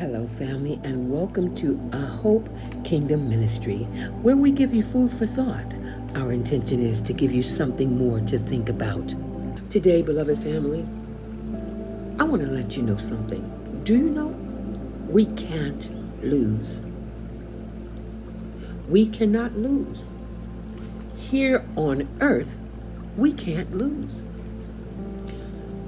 Hello, 0.00 0.26
family, 0.26 0.80
and 0.82 1.12
welcome 1.12 1.54
to 1.56 1.78
A 1.92 1.98
Hope 1.98 2.48
Kingdom 2.84 3.28
Ministry, 3.28 3.80
where 4.22 4.34
we 4.34 4.50
give 4.50 4.72
you 4.72 4.82
food 4.82 5.12
for 5.12 5.26
thought. 5.26 5.74
Our 6.14 6.32
intention 6.32 6.80
is 6.80 7.02
to 7.02 7.12
give 7.12 7.32
you 7.32 7.42
something 7.42 7.98
more 7.98 8.18
to 8.20 8.38
think 8.38 8.70
about. 8.70 9.14
Today, 9.68 10.00
beloved 10.00 10.42
family, 10.42 10.86
I 12.18 12.24
want 12.24 12.40
to 12.40 12.48
let 12.48 12.78
you 12.78 12.82
know 12.82 12.96
something. 12.96 13.42
Do 13.84 13.94
you 13.94 14.08
know 14.08 14.28
we 15.10 15.26
can't 15.26 15.90
lose? 16.24 16.80
We 18.88 19.04
cannot 19.04 19.54
lose. 19.54 20.12
Here 21.18 21.62
on 21.76 22.08
earth, 22.22 22.56
we 23.18 23.34
can't 23.34 23.76
lose. 23.76 24.24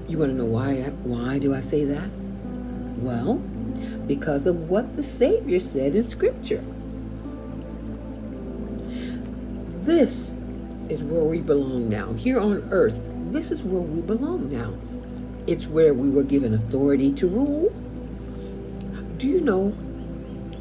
You 0.07 0.19
want 0.19 0.33
to 0.33 0.37
know 0.37 0.45
why? 0.45 0.83
Why 1.03 1.39
do 1.39 1.55
I 1.55 1.61
say 1.61 1.87
that? 1.87 2.11
Well, 2.99 3.43
because 4.07 4.47
of 4.47 4.69
what 4.69 4.97
the 4.97 5.03
Savior 5.03 5.61
said 5.61 5.95
in 5.95 6.07
Scripture. 6.07 6.63
This 9.83 10.33
is 10.89 11.03
where 11.03 11.25
we 11.25 11.41
belong 11.41 11.89
now. 11.89 12.13
Here 12.13 12.39
on 12.39 12.69
earth, 12.71 13.01
this 13.33 13.51
is 13.51 13.63
where 13.63 13.81
we 13.81 14.01
belong 14.01 14.51
now. 14.53 14.75
It's 15.47 15.67
where 15.67 15.95
we 15.95 16.11
were 16.11 16.23
given 16.23 16.55
authority 16.55 17.13
to 17.15 17.27
rule. 17.27 17.71
Do 19.19 19.27
you 19.27 19.41
know 19.41 19.75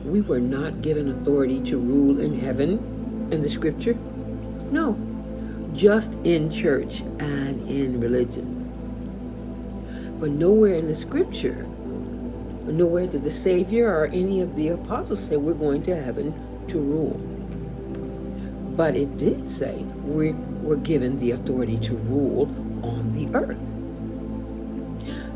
we 0.04 0.22
were 0.22 0.40
not 0.40 0.82
given 0.82 1.10
authority 1.10 1.62
to 1.70 1.78
rule 1.78 2.20
in 2.20 2.40
heaven 2.40 3.30
in 3.32 3.42
the 3.42 3.50
Scripture? 3.50 3.94
No, 4.72 4.98
just 5.74 6.16
in 6.24 6.50
church 6.50 7.02
and 7.20 7.68
in 7.70 8.00
religion. 8.00 8.58
But 10.20 10.32
nowhere 10.32 10.76
in 10.76 10.88
the 10.88 10.96
Scripture 10.96 11.68
Nowhere 12.68 13.08
did 13.08 13.24
the 13.24 13.32
Savior 13.32 13.88
or 13.88 14.06
any 14.06 14.40
of 14.40 14.56
the 14.56 14.70
apostles 14.70 15.24
say 15.24 15.36
we're 15.36 15.54
going 15.56 15.82
to 15.84 15.96
heaven 15.96 16.32
to 16.68 16.80
rule. 16.80 17.20
But 18.78 18.96
it 18.96 19.18
did 19.18 19.50
say 19.50 19.78
we 20.06 20.34
were 20.62 20.76
given 20.76 21.20
the 21.20 21.32
authority 21.32 21.78
to 21.80 21.96
rule 21.96 22.44
on 22.84 23.14
the 23.16 23.36
earth. 23.36 23.58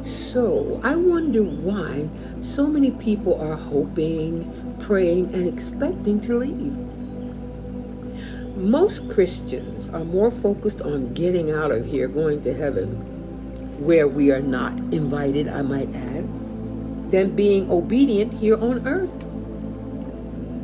So 0.07 0.79
I 0.83 0.95
wonder 0.95 1.41
why 1.41 2.07
so 2.41 2.67
many 2.67 2.91
people 2.91 3.41
are 3.41 3.55
hoping, 3.55 4.77
praying, 4.79 5.33
and 5.33 5.47
expecting 5.47 6.21
to 6.21 6.37
leave. 6.37 6.77
Most 8.55 9.09
Christians 9.09 9.89
are 9.89 10.05
more 10.05 10.29
focused 10.29 10.81
on 10.81 11.13
getting 11.15 11.51
out 11.51 11.71
of 11.71 11.87
here, 11.87 12.07
going 12.07 12.43
to 12.43 12.53
heaven, 12.53 12.89
where 13.83 14.07
we 14.07 14.31
are 14.31 14.41
not 14.41 14.73
invited, 14.93 15.47
I 15.47 15.63
might 15.63 15.93
add 15.93 16.44
than 17.11 17.35
being 17.35 17.69
obedient 17.69 18.33
here 18.33 18.57
on 18.57 18.87
earth, 18.87 19.13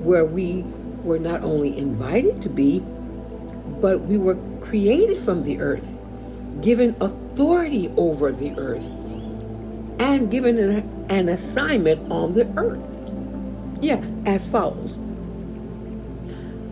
where 0.04 0.26
we 0.26 0.64
were 1.04 1.20
not 1.20 1.44
only 1.44 1.78
invited 1.78 2.42
to 2.42 2.50
be, 2.50 2.80
but 3.80 4.02
we 4.02 4.18
were 4.18 4.36
created 4.60 5.20
from 5.20 5.44
the 5.44 5.60
earth, 5.60 5.92
given 6.62 6.96
authority 7.02 7.92
over 7.98 8.32
the 8.32 8.52
earth, 8.58 8.86
and 10.00 10.32
given 10.32 10.58
an, 10.58 11.06
an 11.10 11.30
assignment 11.30 12.12
on 12.12 12.34
the 12.34 12.48
earth. 12.58 12.88
Yeah, 13.82 14.04
as 14.26 14.48
follows 14.48 14.98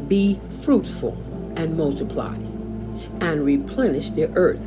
Be 0.07 0.39
fruitful 0.61 1.13
and 1.55 1.77
multiply, 1.77 2.35
and 3.21 3.45
replenish 3.45 4.09
the 4.11 4.29
earth, 4.35 4.65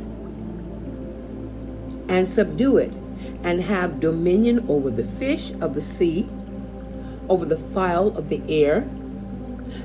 and 2.09 2.29
subdue 2.29 2.77
it 2.77 2.93
and 3.43 3.61
have 3.63 3.99
dominion 3.99 4.65
over 4.67 4.89
the 4.89 5.05
fish 5.05 5.51
of 5.61 5.75
the 5.75 5.81
sea, 5.81 6.27
over 7.29 7.45
the 7.45 7.57
fowl 7.57 8.17
of 8.17 8.29
the 8.29 8.41
air, 8.47 8.87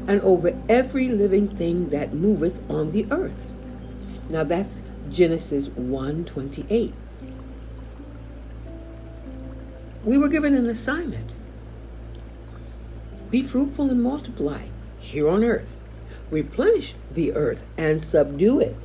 and 0.07 0.21
over 0.23 0.59
every 0.69 1.09
living 1.09 1.49
thing 1.49 1.91
that 1.91 2.13
moveth 2.13 2.61
on 2.71 2.93
the 2.93 3.07
earth. 3.11 3.49
Now 4.29 4.45
that's 4.45 4.83
Genesis 5.11 5.69
1:28. 5.69 6.93
We 10.05 10.19
were 10.19 10.29
given 10.29 10.55
an 10.55 10.69
assignment. 10.69 11.31
Be 13.31 13.43
fruitful 13.43 13.91
and 13.91 14.03
multiply 14.03 14.63
here 14.99 15.29
on 15.29 15.45
earth. 15.45 15.75
Replenish 16.31 16.95
the 17.13 17.33
earth 17.33 17.65
and 17.77 18.03
subdue 18.03 18.61
it. 18.61 18.77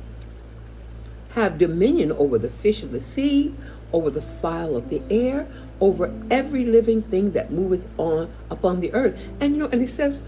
Have 1.30 1.58
dominion 1.58 2.12
over 2.12 2.38
the 2.38 2.48
fish 2.48 2.82
of 2.82 2.92
the 2.92 3.00
sea, 3.00 3.54
over 3.94 4.10
the 4.10 4.20
fowl 4.20 4.76
of 4.76 4.90
the 4.90 5.00
air, 5.08 5.46
over 5.80 6.12
every 6.28 6.66
living 6.66 7.00
thing 7.00 7.30
that 7.30 7.52
moveth 7.52 7.86
on 7.96 8.28
upon 8.50 8.80
the 8.80 8.92
earth. 8.92 9.16
And 9.40 9.54
you 9.54 9.62
know, 9.62 9.68
and 9.68 9.80
it 9.80 9.88
says 9.88 10.20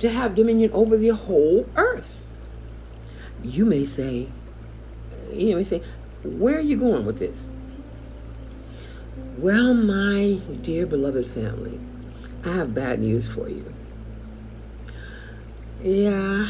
to 0.00 0.10
have 0.10 0.34
dominion 0.34 0.72
over 0.72 0.96
the 0.96 1.10
whole 1.10 1.68
earth. 1.76 2.12
You 3.44 3.64
may 3.64 3.86
say, 3.86 4.26
you 5.32 5.54
may 5.54 5.64
say, 5.64 5.82
where 6.24 6.56
are 6.56 6.60
you 6.60 6.76
going 6.76 7.06
with 7.06 7.20
this? 7.20 7.48
Well, 9.38 9.72
my 9.72 10.40
dear 10.62 10.84
beloved 10.84 11.26
family, 11.26 11.78
I 12.44 12.54
have 12.54 12.74
bad 12.74 13.00
news 13.00 13.30
for 13.30 13.48
you. 13.48 13.72
Yeah, 15.80 16.48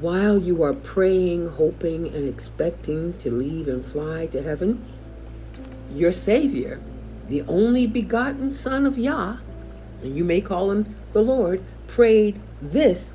while 0.00 0.38
you 0.38 0.62
are 0.62 0.72
praying, 0.72 1.48
hoping, 1.48 2.06
and 2.14 2.26
expecting 2.26 3.12
to 3.18 3.30
leave 3.30 3.68
and 3.68 3.84
fly 3.84 4.26
to 4.28 4.42
heaven, 4.42 4.86
your 5.92 6.12
Savior, 6.12 6.80
the 7.28 7.42
only 7.42 7.86
begotten 7.86 8.52
Son 8.52 8.86
of 8.86 8.98
Yah, 8.98 9.38
and 10.02 10.16
you 10.16 10.24
may 10.24 10.40
call 10.40 10.70
him 10.70 10.96
the 11.12 11.22
Lord, 11.22 11.62
prayed 11.86 12.40
this 12.60 13.14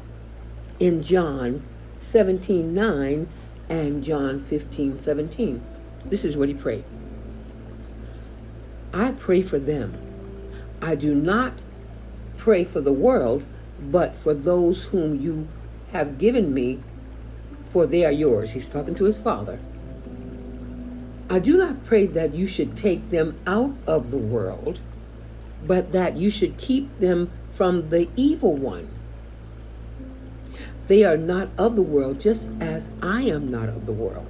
in 0.79 1.01
John 1.01 1.63
17 1.97 2.73
9 2.73 3.27
and 3.69 4.03
John 4.03 4.43
15 4.43 4.99
17. 4.99 5.63
This 6.05 6.25
is 6.25 6.35
what 6.35 6.49
he 6.49 6.53
prayed 6.53 6.83
I 8.93 9.11
pray 9.11 9.41
for 9.41 9.59
them. 9.59 9.97
I 10.81 10.95
do 10.95 11.15
not 11.15 11.53
pray 12.37 12.63
for 12.63 12.81
the 12.81 12.93
world, 12.93 13.43
but 13.79 14.15
for 14.15 14.33
those 14.33 14.85
whom 14.85 15.19
you 15.19 15.47
have 15.91 16.17
given 16.17 16.53
me, 16.53 16.81
for 17.69 17.87
they 17.87 18.05
are 18.05 18.11
yours. 18.11 18.51
He's 18.51 18.67
talking 18.67 18.95
to 18.95 19.05
his 19.05 19.17
Father 19.17 19.59
I 21.29 21.39
do 21.39 21.57
not 21.57 21.85
pray 21.85 22.05
that 22.07 22.35
you 22.35 22.47
should 22.47 22.75
take 22.75 23.09
them 23.09 23.39
out 23.47 23.73
of 23.87 24.11
the 24.11 24.17
world, 24.17 24.79
but 25.65 25.91
that 25.93 26.17
you 26.17 26.29
should 26.29 26.57
keep 26.57 26.99
them 26.99 27.31
from 27.51 27.89
the 27.89 28.09
evil 28.15 28.55
one. 28.55 28.89
They 30.87 31.03
are 31.03 31.17
not 31.17 31.49
of 31.57 31.75
the 31.75 31.81
world, 31.81 32.19
just 32.19 32.47
as 32.59 32.89
I 33.01 33.21
am 33.21 33.49
not 33.49 33.69
of 33.69 33.85
the 33.85 33.93
world. 33.93 34.27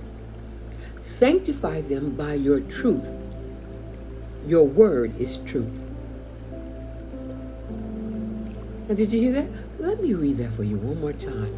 Sanctify 1.01 1.81
them 1.81 2.11
by 2.11 2.35
your 2.35 2.59
truth. 2.59 3.09
Your 4.47 4.65
word 4.65 5.19
is 5.19 5.37
truth. 5.39 5.89
Now, 8.87 8.95
did 8.95 9.11
you 9.11 9.19
hear 9.19 9.31
that? 9.31 9.47
Let 9.79 10.01
me 10.01 10.13
read 10.13 10.37
that 10.37 10.51
for 10.51 10.63
you 10.63 10.77
one 10.77 10.99
more 11.01 11.13
time. 11.13 11.55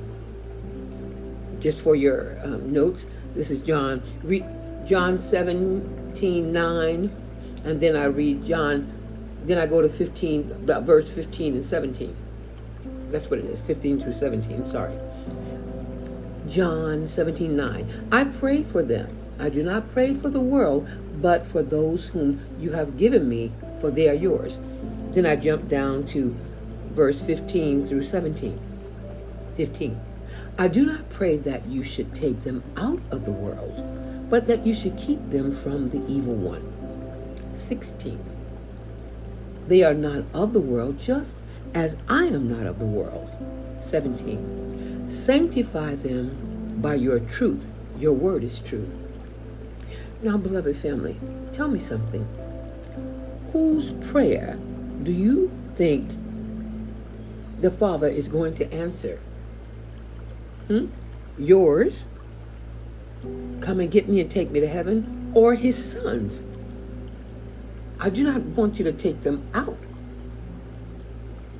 Just 1.60 1.82
for 1.82 1.96
your 1.96 2.38
um, 2.44 2.72
notes, 2.72 3.06
this 3.34 3.50
is 3.50 3.62
John. 3.62 4.02
Re- 4.24 4.46
John 4.86 5.18
17, 5.18 6.54
9, 6.54 7.12
and 7.64 7.82
then 7.82 7.96
I 7.96 8.04
read 8.04 8.46
John, 8.46 8.92
then 9.44 9.58
I 9.58 9.66
go 9.66 9.82
to 9.82 9.90
15, 9.90 10.68
verse 10.86 11.10
15 11.10 11.56
and 11.56 11.66
17. 11.66 12.16
That's 13.10 13.28
what 13.28 13.40
it 13.40 13.46
is, 13.46 13.62
15 13.62 14.02
through 14.02 14.14
17, 14.14 14.70
sorry. 14.70 14.94
John 16.48 17.10
17, 17.10 17.56
9. 17.56 18.10
I 18.12 18.26
pray 18.26 18.62
for 18.62 18.84
them. 18.84 19.18
I 19.40 19.50
do 19.50 19.64
not 19.64 19.92
pray 19.92 20.14
for 20.14 20.30
the 20.30 20.40
world, 20.40 20.88
but 21.20 21.48
for 21.48 21.64
those 21.64 22.08
whom 22.08 22.40
you 22.60 22.74
have 22.74 22.96
given 22.96 23.28
me, 23.28 23.52
for 23.82 23.90
they 23.90 24.08
are 24.08 24.14
yours. 24.14 24.60
Then 25.10 25.26
I 25.26 25.36
jump 25.36 25.68
down 25.68 26.06
to 26.08 26.36
verse 26.92 27.22
15 27.22 27.88
through 27.88 28.04
17. 28.04 28.60
15. 29.56 30.00
I 30.60 30.68
do 30.68 30.86
not 30.86 31.10
pray 31.10 31.38
that 31.38 31.66
you 31.66 31.84
should 31.84 32.14
take 32.14 32.44
them 32.44 32.62
out 32.78 33.02
of 33.10 33.26
the 33.26 33.32
world 33.32 33.95
but 34.36 34.48
that 34.48 34.68
you 34.68 34.76
should 34.76 34.98
keep 34.98 35.30
them 35.30 35.50
from 35.50 35.90
the 35.92 36.06
evil 36.12 36.36
one. 36.36 36.62
16. 37.54 38.20
They 39.68 39.82
are 39.82 39.94
not 39.94 40.26
of 40.34 40.52
the 40.52 40.60
world, 40.60 41.00
just 41.00 41.36
as 41.74 41.96
I 42.10 42.26
am 42.26 42.50
not 42.50 42.68
of 42.68 42.78
the 42.78 42.86
world. 42.86 43.30
17. 43.80 45.08
Sanctify 45.10 45.96
them 45.96 46.82
by 46.82 46.96
your 46.96 47.22
truth. 47.22 47.70
Your 47.98 48.12
word 48.12 48.44
is 48.44 48.60
truth. 48.60 48.94
Now, 50.22 50.36
beloved 50.36 50.76
family, 50.76 51.18
tell 51.54 51.70
me 51.70 51.80
something. 51.80 52.28
Whose 53.54 53.94
prayer 54.12 54.60
do 55.04 55.14
you 55.14 55.50
think 55.76 56.12
the 57.62 57.72
Father 57.72 58.10
is 58.10 58.28
going 58.28 58.54
to 58.56 58.70
answer? 58.74 59.18
Hmm? 60.68 60.88
Yours 61.38 62.08
come 63.62 63.80
and 63.80 63.90
get 63.90 64.08
me 64.08 64.22
and 64.22 64.30
take 64.30 64.52
me 64.52 64.60
to 64.60 64.68
heaven, 64.68 65.32
or 65.34 65.56
his 65.56 65.92
sons. 65.92 66.44
I 68.00 68.10
do 68.10 68.24
not 68.24 68.42
want 68.42 68.78
you 68.78 68.86
to 68.86 68.94
take 68.94 69.22
them 69.22 69.48
out 69.54 69.78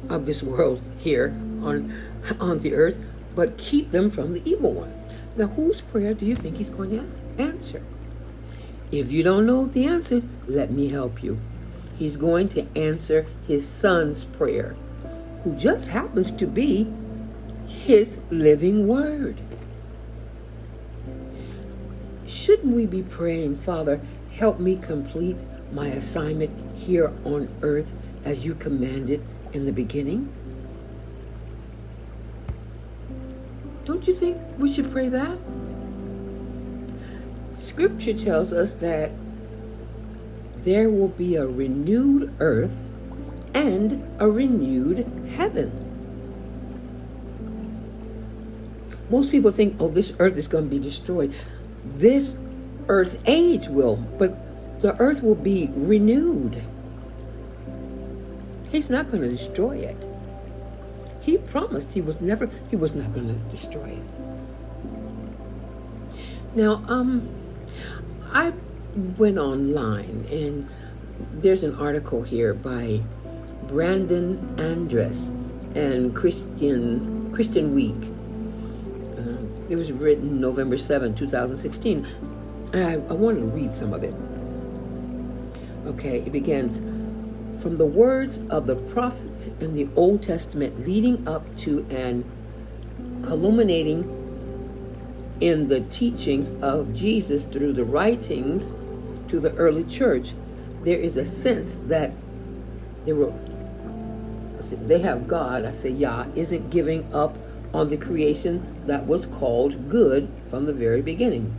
of 0.10 0.26
this 0.26 0.44
world 0.44 0.82
here 0.98 1.36
on 1.62 1.94
on 2.40 2.60
the 2.60 2.74
earth, 2.74 3.00
but 3.36 3.58
keep 3.58 3.92
them 3.92 4.10
from 4.10 4.34
the 4.34 4.50
evil 4.50 4.74
one. 4.74 4.94
Now, 5.36 5.48
whose 5.48 5.82
prayer 5.82 6.14
do 6.14 6.26
you 6.26 6.36
think 6.36 6.58
he's 6.58 6.70
going 6.70 6.92
to 6.92 7.42
answer? 7.42 7.82
If 8.92 9.12
you 9.12 9.24
don't 9.24 9.46
know 9.46 9.66
the 9.66 9.86
answer, 9.86 10.22
let 10.48 10.72
me 10.72 10.90
help 10.90 11.24
you. 11.24 11.40
He's 11.98 12.16
going 12.16 12.50
to 12.50 12.68
answer 12.78 13.26
his 13.48 13.68
son's 13.68 14.26
prayer, 14.26 14.76
who 15.44 15.56
just 15.56 15.90
happens 15.90 16.32
to 16.32 16.48
be 16.48 16.92
his 17.68 18.18
living 18.30 18.88
word. 18.88 19.40
Shouldn't 22.28 22.76
we 22.76 22.86
be 22.86 23.04
praying, 23.04 23.58
Father, 23.58 24.02
help 24.32 24.60
me 24.60 24.78
complete 24.78 25.38
my 25.72 25.88
assignment 25.88 26.78
here 26.78 27.12
on 27.24 27.50
earth 27.62 27.94
as 28.24 28.44
you 28.44 28.56
commanded 28.56 29.24
in 29.54 29.66
the 29.66 29.72
beginning? 29.72 30.34
Don't 33.86 34.08
you 34.08 34.14
think 34.14 34.38
we 34.58 34.72
should 34.72 34.92
pray 34.92 35.10
that? 35.10 35.38
Scripture 37.60 38.14
tells 38.14 38.52
us 38.52 38.74
that 38.76 39.12
there 40.58 40.90
will 40.90 41.10
be 41.10 41.36
a 41.36 41.46
renewed 41.46 42.34
earth 42.40 42.76
and 43.54 44.04
a 44.20 44.28
renewed 44.28 45.06
heaven. 45.36 45.82
Most 49.10 49.30
people 49.30 49.52
think, 49.52 49.76
oh, 49.80 49.90
this 49.90 50.14
earth 50.18 50.36
is 50.36 50.48
going 50.48 50.64
to 50.64 50.70
be 50.70 50.80
destroyed. 50.80 51.34
This 51.96 52.38
earth 52.88 53.22
age 53.26 53.68
will, 53.68 53.96
but 53.96 54.38
the 54.82 54.96
earth 55.00 55.24
will 55.24 55.36
be 55.36 55.70
renewed. 55.76 56.62
He's 58.70 58.90
not 58.90 59.10
going 59.10 59.24
to 59.24 59.30
destroy 59.30 59.78
it. 59.78 59.98
He 61.22 61.38
promised 61.38 61.94
he 61.94 62.02
was 62.02 62.22
never 62.22 62.50
he 62.70 62.76
was 62.76 62.94
not 62.94 63.14
going 63.14 63.28
to 63.28 63.52
destroy 63.52 63.90
it. 63.90 64.04
Now, 66.56 66.84
um, 66.88 67.28
I 68.32 68.54
went 69.18 69.38
online 69.38 70.28
and 70.32 70.70
there's 71.42 71.64
an 71.64 71.76
article 71.76 72.22
here 72.22 72.54
by 72.54 73.02
Brandon 73.68 74.38
Andress 74.58 75.30
and 75.76 76.16
Christian 76.16 77.32
Christian 77.34 77.74
Week. 77.74 78.15
It 79.70 79.76
was 79.76 79.92
written 79.92 80.40
November 80.40 80.78
7, 80.78 81.16
2016. 81.16 82.08
I, 82.74 82.94
I 82.94 82.98
want 82.98 83.40
to 83.40 83.46
read 83.46 83.74
some 83.74 83.94
of 83.94 84.04
it. 84.04 84.14
Okay, 85.88 86.20
it 86.20 86.32
begins 86.32 86.78
from 87.62 87.78
the 87.78 87.86
words 87.86 88.40
of 88.50 88.68
the 88.68 88.76
prophets 88.76 89.48
in 89.60 89.74
the 89.74 89.88
Old 89.96 90.22
Testament 90.22 90.80
leading 90.80 91.28
up 91.28 91.44
to 91.58 91.86
and 91.90 92.24
culminating 93.24 94.04
in 95.42 95.68
the 95.68 95.82
teachings 95.82 96.52
of 96.62 96.94
Jesus 96.94 97.44
through 97.46 97.74
the 97.74 97.84
writings 97.84 98.74
to 99.28 99.40
the 99.40 99.52
early 99.56 99.84
church, 99.86 100.34
there 100.84 100.98
is 100.98 101.18
a 101.18 101.26
sense 101.26 101.78
that 101.88 102.12
they 103.06 103.14
were 103.14 103.34
they 104.88 105.00
have 105.00 105.28
God, 105.28 105.64
I 105.64 105.74
say 105.74 105.90
Yah, 105.90 106.26
isn't 106.36 106.72
giving 106.72 107.12
up 107.14 107.38
on 107.74 107.90
the 107.90 107.98
creation 107.98 108.84
that 108.88 109.06
was 109.06 109.26
called 109.26 109.90
good 109.90 110.30
from 110.50 110.66
the 110.66 110.74
very 110.74 111.02
beginning. 111.02 111.56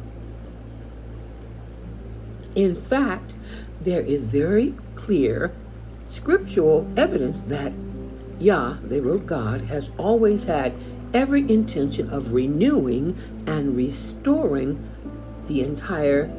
In 2.55 2.81
fact, 2.81 3.35
there 3.81 4.01
is 4.01 4.25
very 4.25 4.75
clear 4.95 5.53
scriptural 6.11 6.91
evidence 6.97 7.43
that 7.43 7.73
Yah, 8.39 8.77
they 8.83 9.01
wrote 9.01 9.27
God, 9.27 9.63
has 9.63 9.89
always 9.97 10.45
had 10.45 10.75
every 11.15 11.41
intention 11.51 12.11
of 12.11 12.33
renewing 12.33 13.17
and 13.47 13.77
restoring 13.77 14.87
the 15.47 15.63
entire 15.63 16.31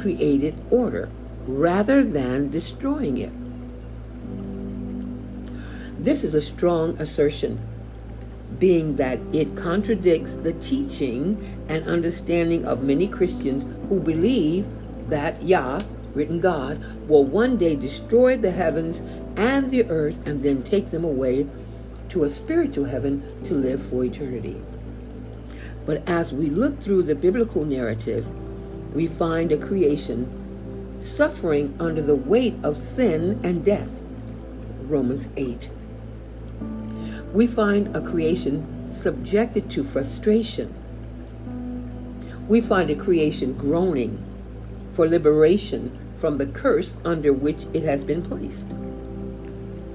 created 0.00 0.54
order 0.70 1.08
rather 1.46 2.02
than 2.02 2.50
destroying 2.50 3.18
it. 3.18 3.32
This 6.02 6.24
is 6.24 6.34
a 6.34 6.42
strong 6.42 7.00
assertion, 7.00 7.60
being 8.58 8.96
that 8.96 9.18
it 9.32 9.56
contradicts 9.56 10.36
the 10.36 10.52
teaching 10.54 11.64
and 11.68 11.86
understanding 11.86 12.64
of 12.64 12.82
many 12.82 13.08
Christians 13.08 13.64
who 13.88 14.00
believe 14.00 14.66
that 15.08 15.42
Yah, 15.42 15.80
written 16.14 16.40
God, 16.40 17.08
will 17.08 17.24
one 17.24 17.56
day 17.56 17.76
destroy 17.76 18.36
the 18.36 18.52
heavens 18.52 19.02
and 19.36 19.70
the 19.70 19.84
earth 19.90 20.18
and 20.26 20.42
then 20.42 20.62
take 20.62 20.90
them 20.90 21.04
away 21.04 21.46
to 22.10 22.24
a 22.24 22.28
spiritual 22.28 22.84
heaven 22.84 23.42
to 23.44 23.54
live 23.54 23.84
for 23.84 24.04
eternity. 24.04 24.60
But 25.86 26.08
as 26.08 26.32
we 26.32 26.48
look 26.48 26.80
through 26.80 27.02
the 27.02 27.14
biblical 27.14 27.64
narrative, 27.64 28.26
we 28.94 29.06
find 29.06 29.50
a 29.52 29.58
creation 29.58 31.00
suffering 31.00 31.74
under 31.78 32.00
the 32.00 32.14
weight 32.14 32.54
of 32.62 32.76
sin 32.76 33.40
and 33.42 33.64
death. 33.64 33.90
Romans 34.82 35.28
8. 35.36 35.68
We 37.34 37.48
find 37.48 37.96
a 37.96 38.00
creation 38.00 38.92
subjected 38.92 39.68
to 39.72 39.82
frustration. 39.82 40.72
We 42.46 42.60
find 42.60 42.90
a 42.90 42.94
creation 42.94 43.54
groaning 43.54 44.22
for 44.92 45.08
liberation 45.08 45.98
from 46.16 46.38
the 46.38 46.46
curse 46.46 46.94
under 47.04 47.32
which 47.32 47.66
it 47.72 47.82
has 47.82 48.04
been 48.04 48.22
placed 48.22 48.68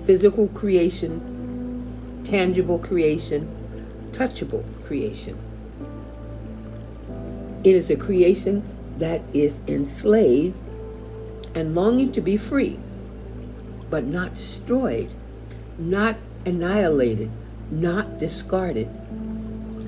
physical 0.04 0.50
creation, 0.50 2.22
tangible 2.26 2.80
creation, 2.80 3.48
touchable 4.12 4.66
creation. 4.86 5.38
It 7.64 7.74
is 7.74 7.90
a 7.90 7.96
creation 7.96 8.68
that 8.98 9.22
is 9.34 9.62
enslaved 9.68 10.58
and 11.56 11.74
longing 11.74 12.12
to 12.14 12.22
be 12.22 12.36
free, 12.36 12.80
but 13.90 14.04
not 14.04 14.34
destroyed, 14.34 15.10
not 15.78 16.18
annihilated, 16.46 17.32
not 17.72 18.18
discarded, 18.18 18.88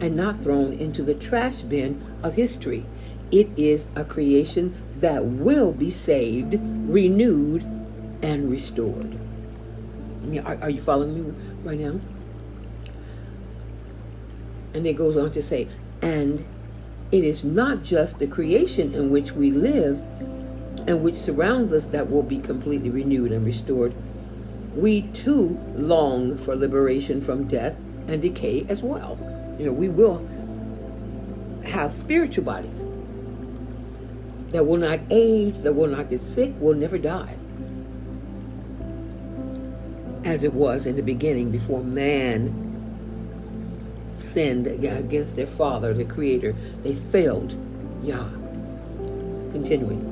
and 0.02 0.16
not 0.16 0.42
thrown 0.42 0.74
into 0.74 1.04
the 1.04 1.14
trash 1.14 1.58
bin 1.62 2.02
of 2.24 2.34
history. 2.36 2.86
It 3.32 3.50
is 3.56 3.88
a 3.96 4.04
creation 4.04 4.76
that 5.00 5.24
will 5.26 5.72
be 5.72 5.92
saved, 5.92 6.60
renewed, 6.60 7.64
and 8.22 8.52
restored. 8.52 9.18
I 10.22 10.26
mean, 10.26 10.42
are, 10.42 10.58
are 10.62 10.70
you 10.70 10.82
following 10.82 11.14
me 11.16 11.34
right 11.64 11.80
now? 11.80 12.00
And 14.74 14.86
it 14.86 14.94
goes 14.94 15.18
on 15.18 15.32
to 15.32 15.42
say, 15.42 15.68
and 16.02 16.46
it 17.12 17.24
is 17.24 17.44
not 17.44 17.84
just 17.84 18.20
the 18.20 18.28
creation 18.28 18.94
in 18.94 19.10
which 19.10 19.34
we 19.34 19.52
live 19.52 19.98
and 20.88 21.04
which 21.04 21.16
surrounds 21.16 21.74
us 21.74 21.86
that 21.88 22.10
will 22.10 22.24
be 22.24 22.40
completely 22.40 22.90
renewed 22.90 23.32
and 23.32 23.46
restored. 23.46 23.94
We 24.76 25.04
too 25.14 25.60
long 25.76 26.38
for 26.38 26.56
liberation 26.56 27.22
from 27.22 27.48
death 27.48 27.80
and 28.08 28.22
decay 28.22 28.66
as 28.70 28.82
well. 28.82 29.18
You 29.60 29.66
know, 29.68 29.74
we 29.74 29.90
will 29.90 30.28
have 31.66 31.92
spiritual 31.92 32.44
bodies 32.44 32.78
that 34.52 34.66
will 34.66 34.78
not 34.78 35.00
age, 35.10 35.58
that 35.60 35.74
will 35.74 35.88
not 35.88 36.10
get 36.10 36.22
sick, 36.22 36.54
will 36.60 36.74
never 36.74 36.98
die 36.98 37.36
as 40.24 40.44
it 40.44 40.54
was 40.54 40.86
in 40.86 40.96
the 40.96 41.02
beginning 41.02 41.52
before 41.52 41.84
man 41.84 42.68
sinned 44.16 44.68
against 44.68 45.36
their 45.36 45.48
father, 45.48 45.94
the 45.94 46.06
creator. 46.06 46.56
They 46.84 46.94
failed 46.94 47.56
Yah. 48.04 48.30
Continuing. 49.52 50.08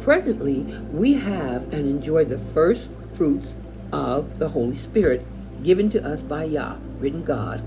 Presently, 0.00 0.62
we 0.90 1.14
have 1.14 1.72
and 1.72 1.86
enjoy 1.86 2.24
the 2.24 2.38
first 2.38 2.88
fruits 3.14 3.54
of 3.92 4.38
the 4.38 4.48
Holy 4.48 4.76
Spirit 4.76 5.24
given 5.62 5.90
to 5.90 6.04
us 6.04 6.22
by 6.22 6.44
Yah, 6.44 6.76
written 6.98 7.22
God, 7.22 7.60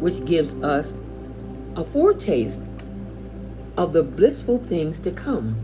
which 0.00 0.24
gives 0.24 0.54
us 0.62 0.96
a 1.76 1.84
foretaste 1.84 2.60
of 3.76 3.92
the 3.92 4.02
blissful 4.02 4.58
things 4.58 4.98
to 5.00 5.10
come. 5.10 5.56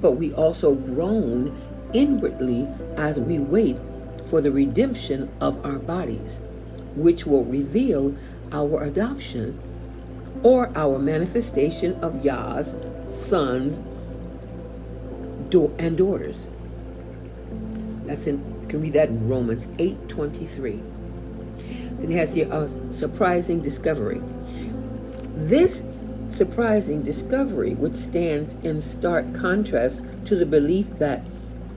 But 0.00 0.12
we 0.12 0.32
also 0.34 0.74
groan 0.74 1.58
inwardly 1.92 2.68
as 2.96 3.18
we 3.18 3.38
wait 3.38 3.76
for 4.26 4.40
the 4.40 4.50
redemption 4.50 5.34
of 5.40 5.64
our 5.64 5.78
bodies, 5.78 6.40
which 6.94 7.26
will 7.26 7.44
reveal 7.44 8.16
our 8.52 8.84
adoption 8.84 9.58
or 10.42 10.70
our 10.76 10.98
manifestation 10.98 11.94
of 12.02 12.24
Yah's 12.24 12.74
sons 13.08 13.80
and 15.78 15.96
daughters. 15.96 16.48
That's 18.06 18.26
in 18.26 18.53
can 18.74 18.82
read 18.82 18.94
that 18.94 19.08
in 19.08 19.28
Romans 19.28 19.68
8:23. 19.78 20.82
Then 22.00 22.10
it 22.10 22.16
has 22.16 22.34
here 22.34 22.48
a 22.50 22.68
surprising 22.90 23.60
discovery. 23.60 24.20
This 25.36 25.84
surprising 26.28 27.02
discovery, 27.02 27.74
which 27.74 27.94
stands 27.94 28.56
in 28.64 28.82
stark 28.82 29.32
contrast 29.32 30.02
to 30.24 30.34
the 30.34 30.44
belief 30.44 30.98
that 30.98 31.24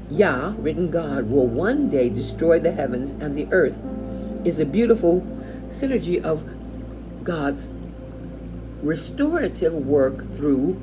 Yah, 0.09 0.55
written 0.57 0.89
God, 0.89 1.29
will 1.29 1.45
one 1.45 1.87
day 1.87 2.09
destroy 2.09 2.59
the 2.59 2.71
heavens 2.71 3.13
and 3.19 3.35
the 3.35 3.47
earth 3.51 3.77
is 4.43 4.59
a 4.59 4.65
beautiful 4.65 5.21
synergy 5.69 6.19
of 6.23 6.45
God's 7.23 7.69
restorative 8.81 9.73
work 9.73 10.33
through 10.33 10.81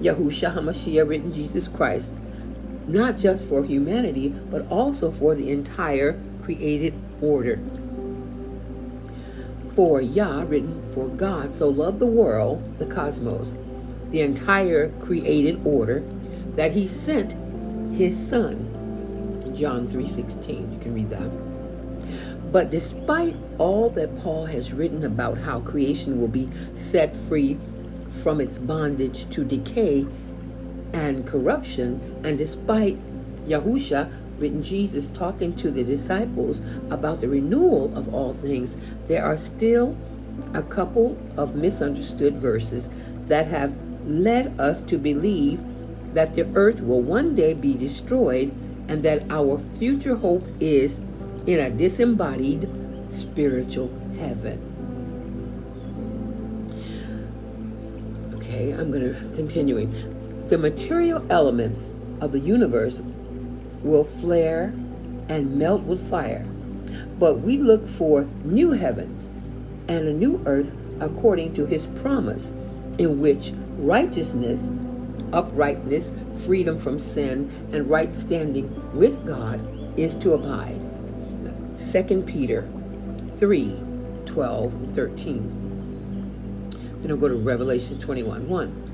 Yahushua 0.00 0.54
HaMashiach, 0.54 1.08
written 1.08 1.32
Jesus 1.32 1.66
Christ, 1.66 2.14
not 2.88 3.18
just 3.18 3.44
for 3.46 3.64
humanity, 3.64 4.30
but 4.50 4.66
also 4.68 5.12
for 5.12 5.34
the 5.34 5.50
entire 5.50 6.18
created 6.42 6.94
order. 7.20 7.60
For 9.74 10.00
Yah, 10.00 10.44
written 10.48 10.82
for 10.92 11.08
God, 11.08 11.50
so 11.50 11.68
loved 11.68 12.00
the 12.00 12.06
world, 12.06 12.62
the 12.78 12.86
cosmos, 12.86 13.54
the 14.10 14.22
entire 14.22 14.88
created 15.00 15.60
order, 15.64 16.02
that 16.56 16.72
he 16.72 16.88
sent 16.88 17.36
his 17.94 18.16
son. 18.16 18.64
John 19.54 19.88
3:16. 19.88 20.72
You 20.72 20.78
can 20.80 20.94
read 20.94 21.10
that. 21.10 21.30
But 22.50 22.70
despite 22.70 23.36
all 23.58 23.90
that 23.90 24.18
Paul 24.20 24.46
has 24.46 24.72
written 24.72 25.04
about 25.04 25.36
how 25.36 25.60
creation 25.60 26.20
will 26.20 26.28
be 26.28 26.48
set 26.74 27.14
free 27.14 27.58
from 28.08 28.40
its 28.40 28.58
bondage 28.58 29.28
to 29.30 29.44
decay 29.44 30.06
and 30.98 31.24
corruption, 31.24 32.20
and 32.24 32.36
despite 32.36 32.98
Yahusha, 33.46 34.10
written 34.38 34.62
Jesus, 34.62 35.06
talking 35.08 35.54
to 35.56 35.70
the 35.70 35.84
disciples 35.84 36.60
about 36.90 37.20
the 37.20 37.28
renewal 37.28 37.96
of 37.96 38.12
all 38.12 38.34
things, 38.34 38.76
there 39.06 39.24
are 39.24 39.36
still 39.36 39.96
a 40.54 40.62
couple 40.62 41.16
of 41.36 41.54
misunderstood 41.54 42.36
verses 42.38 42.90
that 43.26 43.46
have 43.46 43.76
led 44.06 44.58
us 44.60 44.82
to 44.82 44.98
believe 44.98 45.62
that 46.14 46.34
the 46.34 46.46
earth 46.56 46.80
will 46.80 47.02
one 47.02 47.34
day 47.34 47.54
be 47.54 47.74
destroyed 47.74 48.50
and 48.88 49.02
that 49.04 49.22
our 49.30 49.60
future 49.78 50.16
hope 50.16 50.44
is 50.58 50.98
in 51.46 51.60
a 51.60 51.70
disembodied 51.70 52.68
spiritual 53.10 53.88
heaven. 54.18 54.64
Okay, 58.34 58.72
I'm 58.72 58.90
going 58.90 59.14
to 59.14 59.36
continuing. 59.36 60.17
The 60.48 60.56
material 60.56 61.26
elements 61.28 61.90
of 62.22 62.32
the 62.32 62.40
universe 62.40 63.00
will 63.82 64.04
flare 64.04 64.72
and 65.28 65.56
melt 65.56 65.82
with 65.82 66.08
fire, 66.08 66.46
but 67.18 67.40
we 67.40 67.58
look 67.58 67.86
for 67.86 68.26
new 68.44 68.70
heavens 68.70 69.30
and 69.88 70.08
a 70.08 70.12
new 70.14 70.42
earth 70.46 70.74
according 71.00 71.52
to 71.56 71.66
his 71.66 71.86
promise, 72.00 72.50
in 72.98 73.20
which 73.20 73.52
righteousness, 73.76 74.70
uprightness, 75.34 76.14
freedom 76.46 76.78
from 76.78 76.98
sin, 76.98 77.50
and 77.72 77.90
right 77.90 78.14
standing 78.14 78.72
with 78.96 79.26
God 79.26 79.60
is 79.98 80.14
to 80.14 80.32
abide. 80.32 80.80
2 81.78 82.22
Peter 82.22 82.66
3 83.36 83.76
12 84.24 84.94
13. 84.94 86.70
Then 87.02 87.10
I'll 87.10 87.18
go 87.18 87.28
to 87.28 87.34
Revelation 87.34 87.98
21 87.98 88.48
1. 88.48 88.87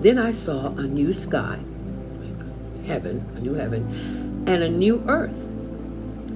Then 0.00 0.16
I 0.16 0.30
saw 0.30 0.68
a 0.68 0.82
new 0.82 1.12
sky, 1.12 1.58
heaven, 2.86 3.22
a 3.36 3.40
new 3.40 3.52
heaven, 3.52 4.44
and 4.46 4.62
a 4.62 4.68
new 4.70 5.04
earth. 5.06 5.46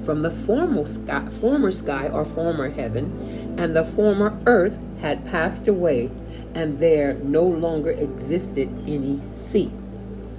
From 0.05 0.21
the 0.21 0.31
former 0.31 0.85
sky, 0.85 1.27
former 1.41 1.73
sky 1.73 2.09
or 2.09 2.27
former 2.27 2.69
heaven, 2.69 3.57
and 3.59 3.75
the 3.75 3.83
former 3.83 4.39
earth 4.45 4.77
had 5.01 5.25
passed 5.25 5.67
away, 5.67 6.11
and 6.55 6.79
there 6.79 7.15
no 7.15 7.43
longer 7.43 7.93
existed 7.93 8.69
any 8.87 9.23
sea. 9.33 9.73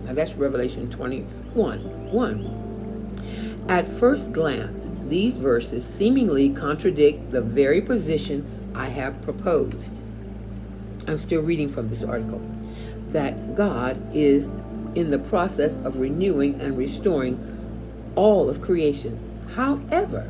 Now 0.03 0.13
that's 0.13 0.36
Revelation 0.36 0.91
21 0.91 1.79
1. 2.12 3.65
At 3.70 3.89
first 3.89 4.34
glance, 4.34 4.91
these 5.10 5.38
verses 5.38 5.84
seemingly 5.84 6.50
contradict 6.50 7.32
the 7.32 7.41
very 7.41 7.82
position 7.82 8.46
I 8.75 8.89
have 8.89 9.20
proposed. 9.24 9.94
I'm 11.08 11.17
still 11.17 11.41
reading 11.41 11.72
from 11.72 11.89
this 11.89 12.03
article 12.03 12.39
that 13.15 13.55
God 13.55 13.98
is 14.13 14.48
in 14.93 15.10
the 15.10 15.19
process 15.19 15.77
of 15.77 16.00
renewing 16.00 16.60
and 16.60 16.77
restoring 16.77 17.39
all 18.15 18.50
of 18.50 18.62
creation. 18.62 19.17
However, 19.55 20.29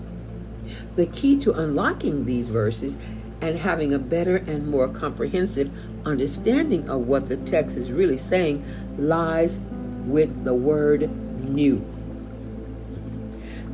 the 0.95 1.07
key 1.07 1.39
to 1.39 1.51
unlocking 1.53 2.25
these 2.25 2.49
verses 2.49 2.95
and 3.41 3.57
having 3.57 3.91
a 3.91 3.97
better 3.97 4.37
and 4.37 4.67
more 4.67 4.87
comprehensive 4.87 5.71
understanding 6.05 6.87
of 6.87 7.07
what 7.07 7.27
the 7.27 7.37
text 7.37 7.75
is 7.75 7.91
really 7.91 8.19
saying 8.19 8.63
lies 8.99 9.59
with 10.05 10.43
the 10.43 10.53
word 10.53 11.09
new. 11.43 11.83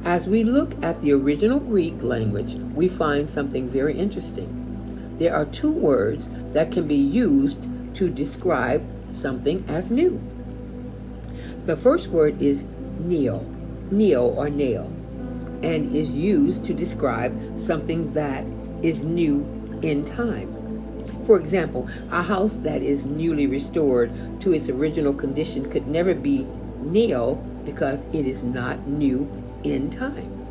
As 0.05 0.25
we 0.25 0.45
look 0.45 0.81
at 0.81 1.01
the 1.01 1.11
original 1.11 1.59
Greek 1.59 2.01
language, 2.01 2.53
we 2.53 2.87
find 2.87 3.29
something 3.29 3.67
very 3.67 3.93
interesting. 3.93 5.17
There 5.19 5.35
are 5.35 5.45
two 5.45 5.71
words 5.71 6.29
that 6.53 6.71
can 6.71 6.87
be 6.87 6.95
used 6.95 7.67
to 7.95 8.09
describe 8.09 8.81
something 9.11 9.63
as 9.67 9.91
new. 9.91 10.21
The 11.65 11.77
first 11.77 12.07
word 12.07 12.41
is 12.41 12.63
neo, 12.99 13.45
neo 13.91 14.27
or 14.27 14.49
nail, 14.49 14.85
and 15.63 15.95
is 15.95 16.11
used 16.11 16.63
to 16.65 16.73
describe 16.73 17.59
something 17.59 18.13
that 18.13 18.45
is 18.81 19.01
new 19.01 19.45
in 19.81 20.03
time. 20.03 20.57
For 21.25 21.39
example, 21.39 21.87
a 22.09 22.23
house 22.23 22.55
that 22.57 22.81
is 22.81 23.05
newly 23.05 23.47
restored 23.47 24.11
to 24.41 24.53
its 24.53 24.69
original 24.69 25.13
condition 25.13 25.69
could 25.69 25.87
never 25.87 26.15
be 26.15 26.47
neo 26.79 27.35
because 27.63 28.05
it 28.11 28.25
is 28.25 28.43
not 28.43 28.87
new 28.87 29.29
in 29.63 29.89
time. 29.89 30.41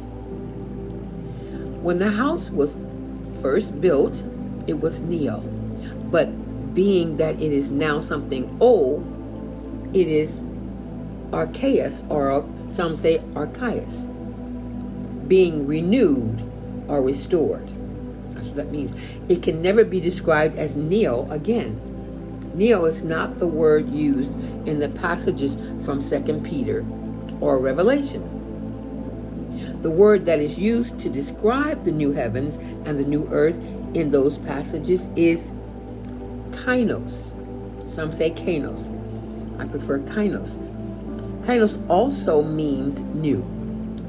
When 1.83 1.99
the 1.99 2.11
house 2.11 2.51
was 2.51 2.77
first 3.41 3.81
built, 3.81 4.23
it 4.67 4.81
was 4.81 5.01
neo. 5.01 5.41
But 6.11 6.29
being 6.75 7.17
that 7.17 7.35
it 7.37 7.53
is 7.53 7.71
now 7.71 8.01
something 8.01 8.57
old, 8.61 9.05
it 9.95 10.07
is 10.09 10.43
archaeus, 11.33 12.03
or 12.09 12.49
some 12.71 12.97
say 12.97 13.21
archaeus, 13.35 14.07
being 15.29 15.67
renewed 15.67 16.43
or 16.89 17.03
restored. 17.03 17.69
That's 18.35 18.49
what 18.49 18.57
that 18.57 18.71
means. 18.71 18.95
It 19.29 19.43
can 19.43 19.63
never 19.63 19.85
be 19.85 20.01
described 20.01 20.57
as 20.57 20.77
neo 20.77 21.31
again. 21.31 21.81
Neo 22.55 22.85
is 22.85 23.05
not 23.05 23.39
the 23.39 23.47
word 23.47 23.89
used 23.91 24.33
in 24.67 24.81
the 24.81 24.89
passages 24.89 25.57
from 25.85 26.03
2 26.03 26.41
Peter 26.41 26.85
or 27.41 27.59
Revelation. 27.59 28.23
The 29.83 29.91
word 29.91 30.27
that 30.27 30.41
is 30.41 30.59
used 30.59 30.99
to 31.01 31.09
describe 31.09 31.85
the 31.85 31.93
new 31.93 32.13
heavens 32.13 32.57
and 32.87 32.99
the 32.99 33.05
new 33.05 33.27
earth 33.31 33.57
in 33.95 34.11
those 34.11 34.39
passages 34.39 35.09
is 35.17 35.51
kainos. 36.65 37.33
Some 37.91 38.13
say 38.13 38.31
kainos. 38.31 38.97
I 39.59 39.67
prefer 39.67 40.01
kainos. 40.01 40.59
Kainos 41.45 41.83
also 41.89 42.43
means 42.43 43.01
new, 43.01 43.43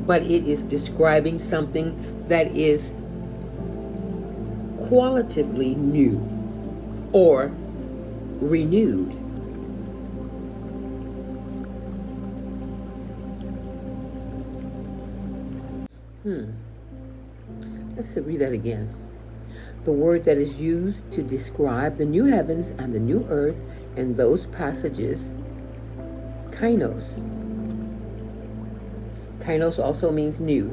but 0.06 0.22
it 0.22 0.46
is 0.48 0.64
describing 0.64 1.42
something 1.42 1.96
that 2.28 2.48
is 2.56 2.92
qualitatively 4.88 5.76
new 5.76 6.20
or 7.14 7.52
renewed. 8.42 9.12
Hmm. 16.24 16.52
Let's 17.96 18.16
read 18.18 18.42
that 18.42 18.52
again. 18.52 19.01
The 19.84 19.92
word 19.92 20.26
that 20.26 20.38
is 20.38 20.62
used 20.62 21.10
to 21.12 21.24
describe 21.24 21.98
the 21.98 22.06
new 22.06 22.26
heavens 22.26 22.70
and 22.72 22.94
the 22.94 23.00
new 23.00 23.26
earth 23.30 23.62
in 23.96 24.16
those 24.16 24.46
passages, 24.48 25.34
kainos. 26.52 27.28
Kainos 29.40 29.84
also 29.84 30.12
means 30.12 30.40
new, 30.40 30.70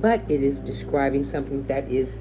but 0.00 0.22
it 0.30 0.42
is 0.42 0.58
describing 0.58 1.26
something 1.26 1.66
that 1.66 1.88
is 1.90 2.18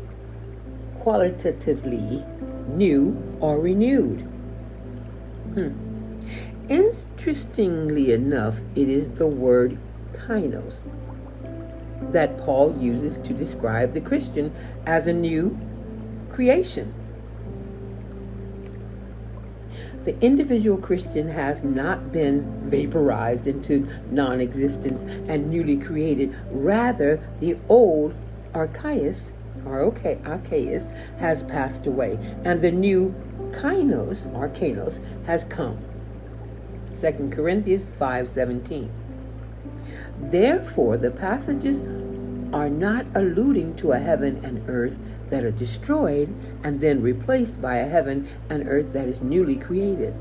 qualitatively 1.00 2.26
new 2.68 3.18
or 3.40 3.60
renewed. 3.62 4.22
Hmm. 5.54 6.20
Interestingly 6.68 8.12
enough, 8.12 8.60
it 8.76 8.90
is 8.90 9.10
the 9.12 9.26
word 9.26 9.78
kainos 10.12 10.82
that 12.12 12.38
Paul 12.40 12.78
uses 12.78 13.18
to 13.20 13.34
describe 13.34 13.94
the 13.94 14.02
Christian 14.02 14.54
as 14.86 15.08
a 15.08 15.14
new 15.14 15.58
creation. 16.40 16.94
The 20.06 20.18
individual 20.22 20.78
Christian 20.78 21.28
has 21.28 21.66
not 21.66 22.14
been 22.14 22.62
vaporized 22.64 23.46
into 23.46 23.86
non 24.10 24.40
existence 24.40 25.04
and 25.28 25.52
newly 25.52 25.76
created. 25.76 26.34
Rather, 26.50 27.20
the 27.40 27.58
old 27.68 28.16
archaeus 28.54 29.34
Archaeus 29.66 30.88
has 31.18 31.44
passed 31.44 31.86
away, 31.86 32.18
and 32.46 32.62
the 32.62 32.72
new 32.72 33.14
Kainos, 33.52 34.26
Archanos, 34.34 35.02
has 35.26 35.44
come. 35.44 35.78
2 36.98 37.32
Corinthians 37.32 37.90
5.17 37.90 38.88
Therefore, 40.22 40.96
the 40.96 41.12
passages 41.12 41.84
are 42.54 42.70
not 42.70 43.06
alluding 43.16 43.76
to 43.76 43.92
a 43.92 44.00
heaven 44.00 44.44
and 44.44 44.68
earth 44.68 45.00
that 45.30 45.44
are 45.44 45.52
destroyed 45.52 46.34
and 46.64 46.82
then 46.82 47.02
replaced 47.02 47.62
by 47.62 47.76
a 47.76 47.88
heaven 47.88 48.28
and 48.50 48.68
earth 48.68 48.94
that 48.94 49.08
is 49.08 49.22
newly 49.22 49.56
created. 49.56 50.14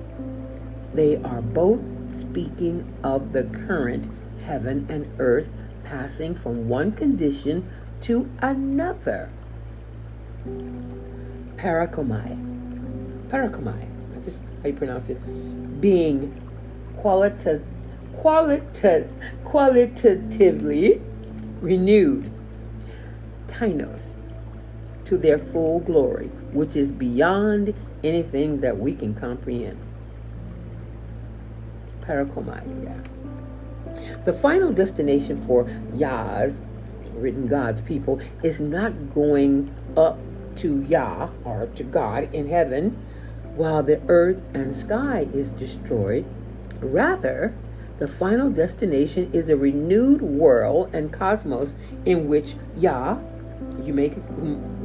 They 0.95 1.17
are 1.17 1.43
both 1.43 1.81
speaking 2.15 2.93
of 3.03 3.33
the 3.33 3.45
current 3.45 4.09
heaven 4.45 4.87
and 4.89 5.11
earth 5.19 5.51
passing 5.85 6.35
from 6.35 6.69
one 6.69 6.93
condition 6.93 7.69
to 8.03 8.29
another. 8.41 9.31
Parakomai. 11.57 12.37
Parakomai. 13.29 13.89
That's 14.13 14.25
just 14.27 14.43
how 14.63 14.69
you 14.69 14.75
pronounce 14.75 15.09
it. 15.09 15.81
Being 15.81 16.41
qualita, 16.97 17.63
qualita, 18.17 19.11
qualitatively 19.45 21.01
renewed. 21.61 22.31
Kainos. 23.49 24.17
To 25.07 25.17
their 25.17 25.39
full 25.39 25.81
glory, 25.81 26.27
which 26.53 26.77
is 26.77 26.93
beyond 26.93 27.75
anything 28.05 28.61
that 28.61 28.79
we 28.79 28.95
can 28.95 29.15
comprehend. 29.15 29.79
Parakomai. 32.03 33.05
The 34.25 34.33
final 34.33 34.73
destination 34.73 35.37
for 35.37 35.69
Yah's, 35.95 36.63
written 37.15 37.47
God's 37.47 37.81
people, 37.81 38.21
is 38.43 38.61
not 38.61 39.15
going 39.15 39.75
up 39.97 40.19
to 40.57 40.83
Yah 40.83 41.31
or 41.45 41.67
to 41.67 41.83
God 41.85 42.33
in 42.35 42.49
heaven 42.49 43.03
while 43.57 43.83
the 43.83 44.01
earth 44.09 44.43
and 44.55 44.75
sky 44.75 45.27
is 45.33 45.51
destroyed. 45.51 46.25
Rather, 46.81 47.55
the 47.99 48.09
final 48.09 48.51
destination 48.51 49.31
is 49.33 49.49
a 49.49 49.57
renewed 49.57 50.23
world 50.23 50.95
and 50.95 51.13
cosmos 51.13 51.75
in 52.05 52.29
which 52.29 52.55
Yah, 52.77 53.19
you 53.83 53.93
make 53.93 54.15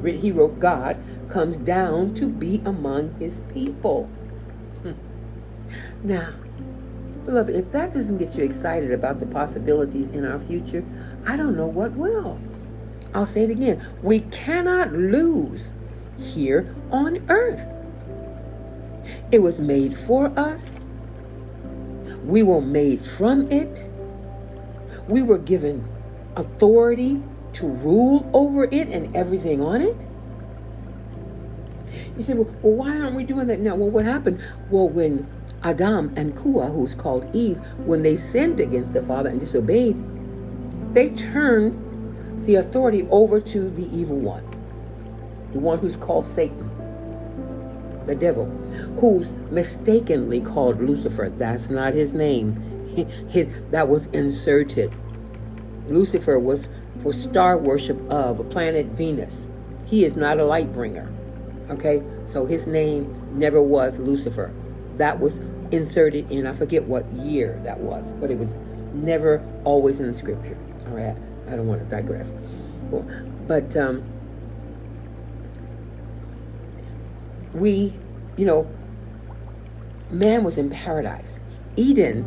he 0.06 0.32
wrote 0.32 0.60
God, 0.60 0.98
comes 1.30 1.58
down 1.58 2.14
to 2.16 2.28
be 2.28 2.62
among 2.66 3.18
his 3.20 3.40
people. 3.54 4.06
Hmm. 4.82 4.94
Now, 6.04 6.34
Beloved, 7.26 7.56
if 7.56 7.72
that 7.72 7.94
doesn't 7.94 8.18
get 8.18 8.36
you 8.36 8.44
excited 8.44 8.92
about 8.92 9.20
the 9.20 9.26
possibilities 9.26 10.10
in 10.10 10.26
our 10.26 10.40
future, 10.40 10.84
I 11.26 11.38
don't 11.38 11.56
know 11.56 11.68
what 11.68 11.92
will. 11.94 12.40
I'll 13.14 13.26
say 13.26 13.44
it 13.44 13.50
again. 13.50 13.86
We 14.02 14.20
cannot 14.20 14.92
lose 14.92 15.72
here 16.20 16.76
on 16.92 17.26
earth. 17.30 17.66
It 19.32 19.42
was 19.42 19.62
made 19.62 19.98
for 19.98 20.38
us. 20.38 20.76
We 22.24 22.44
were 22.44 22.62
made 22.62 23.02
from 23.02 23.52
it. 23.52 23.90
We 25.08 25.22
were 25.22 25.38
given 25.38 25.88
authority 26.36 27.22
to 27.54 27.68
rule 27.68 28.30
over 28.34 28.64
it 28.66 28.88
and 28.88 29.16
everything 29.16 29.62
on 29.62 29.82
it. 29.82 30.08
You 32.18 32.24
say, 32.24 32.34
well, 32.34 32.50
well, 32.62 32.74
why 32.74 33.00
aren't 33.00 33.16
we 33.16 33.24
doing 33.24 33.48
that 33.48 33.60
now? 33.60 33.76
Well, 33.76 33.90
what 33.90 34.06
happened? 34.06 34.42
Well, 34.70 34.90
when 34.90 35.28
Adam 35.64 36.14
and 36.16 36.36
Kua, 36.36 36.68
who's 36.68 36.96
called 36.96 37.34
Eve, 37.36 37.60
when 37.86 38.04
they 38.04 38.16
sinned 38.16 38.60
against 38.60 38.94
the 38.94 39.02
Father 39.02 39.30
and 39.30 39.40
disobeyed, 39.40 39.96
they 40.94 41.10
turned 41.10 42.44
the 42.44 42.56
authority 42.56 43.08
over 43.10 43.40
to 43.40 43.70
the 43.70 43.86
evil 43.96 44.20
one, 44.20 44.46
the 45.52 45.60
one 45.60 45.80
who's 45.80 45.96
called 45.96 46.28
Satan, 46.28 46.70
the 48.06 48.16
devil, 48.16 48.46
who's 49.00 49.34
mistakenly 49.52 50.42
called 50.42 50.82
Lucifer. 50.82 51.30
That's 51.38 51.70
not 51.70 51.94
his 51.94 52.14
name. 52.14 52.56
His, 53.30 53.48
that 53.72 53.88
was 53.88 54.08
inserted. 54.08 54.94
Lucifer 55.88 56.40
was 56.40 56.70
for 57.00 57.12
star 57.12 57.58
worship 57.58 58.00
of 58.10 58.40
a 58.40 58.44
planet 58.44 58.88
Venus. 58.88 59.50
He 59.86 60.06
is 60.06 60.16
not 60.16 60.40
a 60.40 60.46
light 60.46 60.72
bringer. 60.74 61.12
Okay? 61.70 62.04
So 62.26 62.46
his 62.46 62.68
name 62.68 63.14
never 63.38 63.62
was 63.62 64.00
Lucifer. 64.00 64.54
That 64.96 65.20
was 65.20 65.40
inserted 65.72 66.30
in, 66.30 66.46
I 66.46 66.54
forget 66.54 66.84
what 66.84 67.12
year 67.14 67.60
that 67.64 67.80
was, 67.80 68.14
but 68.14 68.30
it 68.30 68.38
was 68.38 68.58
never 68.94 69.44
always 69.64 70.00
in 70.00 70.08
the 70.08 70.14
scripture. 70.14 70.58
All 70.88 70.96
right, 70.96 71.16
I 71.48 71.56
don't 71.56 71.68
want 71.68 71.82
to 71.82 71.88
digress. 71.88 72.36
But 73.48 73.76
um, 73.76 74.04
we, 77.54 77.94
you 78.38 78.46
know, 78.46 78.68
man 80.10 80.44
was 80.44 80.58
in 80.58 80.70
paradise. 80.70 81.40
Eden 81.76 82.24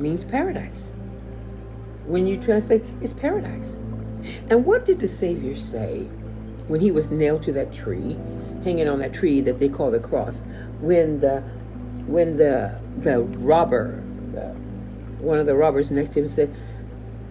means 0.00 0.24
paradise. 0.24 0.94
When 2.06 2.26
you 2.26 2.40
translate, 2.40 2.82
it's 3.00 3.12
paradise. 3.12 3.76
And 4.50 4.64
what 4.64 4.84
did 4.84 5.00
the 5.00 5.08
Savior 5.08 5.54
say 5.54 6.04
when 6.66 6.80
he 6.80 6.90
was 6.90 7.10
nailed 7.10 7.42
to 7.44 7.52
that 7.52 7.72
tree, 7.72 8.16
hanging 8.64 8.88
on 8.88 8.98
that 8.98 9.14
tree 9.14 9.40
that 9.42 9.58
they 9.58 9.68
call 9.68 9.90
the 9.90 10.00
cross? 10.00 10.42
When 10.80 11.20
the 11.20 11.42
when 12.06 12.36
the 12.36 12.80
the 12.98 13.20
robber, 13.20 14.02
the, 14.32 14.54
one 15.20 15.38
of 15.38 15.46
the 15.46 15.54
robbers 15.54 15.90
next 15.90 16.14
to 16.14 16.20
him 16.20 16.28
said, 16.28 16.54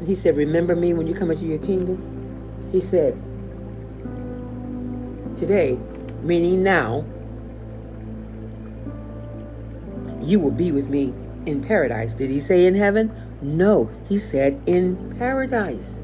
he 0.06 0.15
said, 0.15 0.38
"Remember 0.38 0.76
me 0.76 0.93
when 0.93 1.08
you 1.08 1.13
come 1.13 1.32
into 1.32 1.46
your 1.46 1.58
kingdom." 1.58 2.70
He 2.72 2.80
said, 2.80 3.20
"Today, 5.36 5.80
meaning 6.23 6.63
now, 6.63 7.06
you 10.21 10.39
will 10.39 10.51
be 10.51 10.71
with 10.71 10.89
me 10.89 11.13
in 11.45 11.62
paradise." 11.62 12.13
Did 12.13 12.30
he 12.30 12.39
say 12.39 12.65
in 12.65 12.75
heaven? 12.75 13.12
No, 13.41 13.89
he 14.10 14.17
said 14.17 14.60
in 14.65 15.15
paradise. 15.17 16.01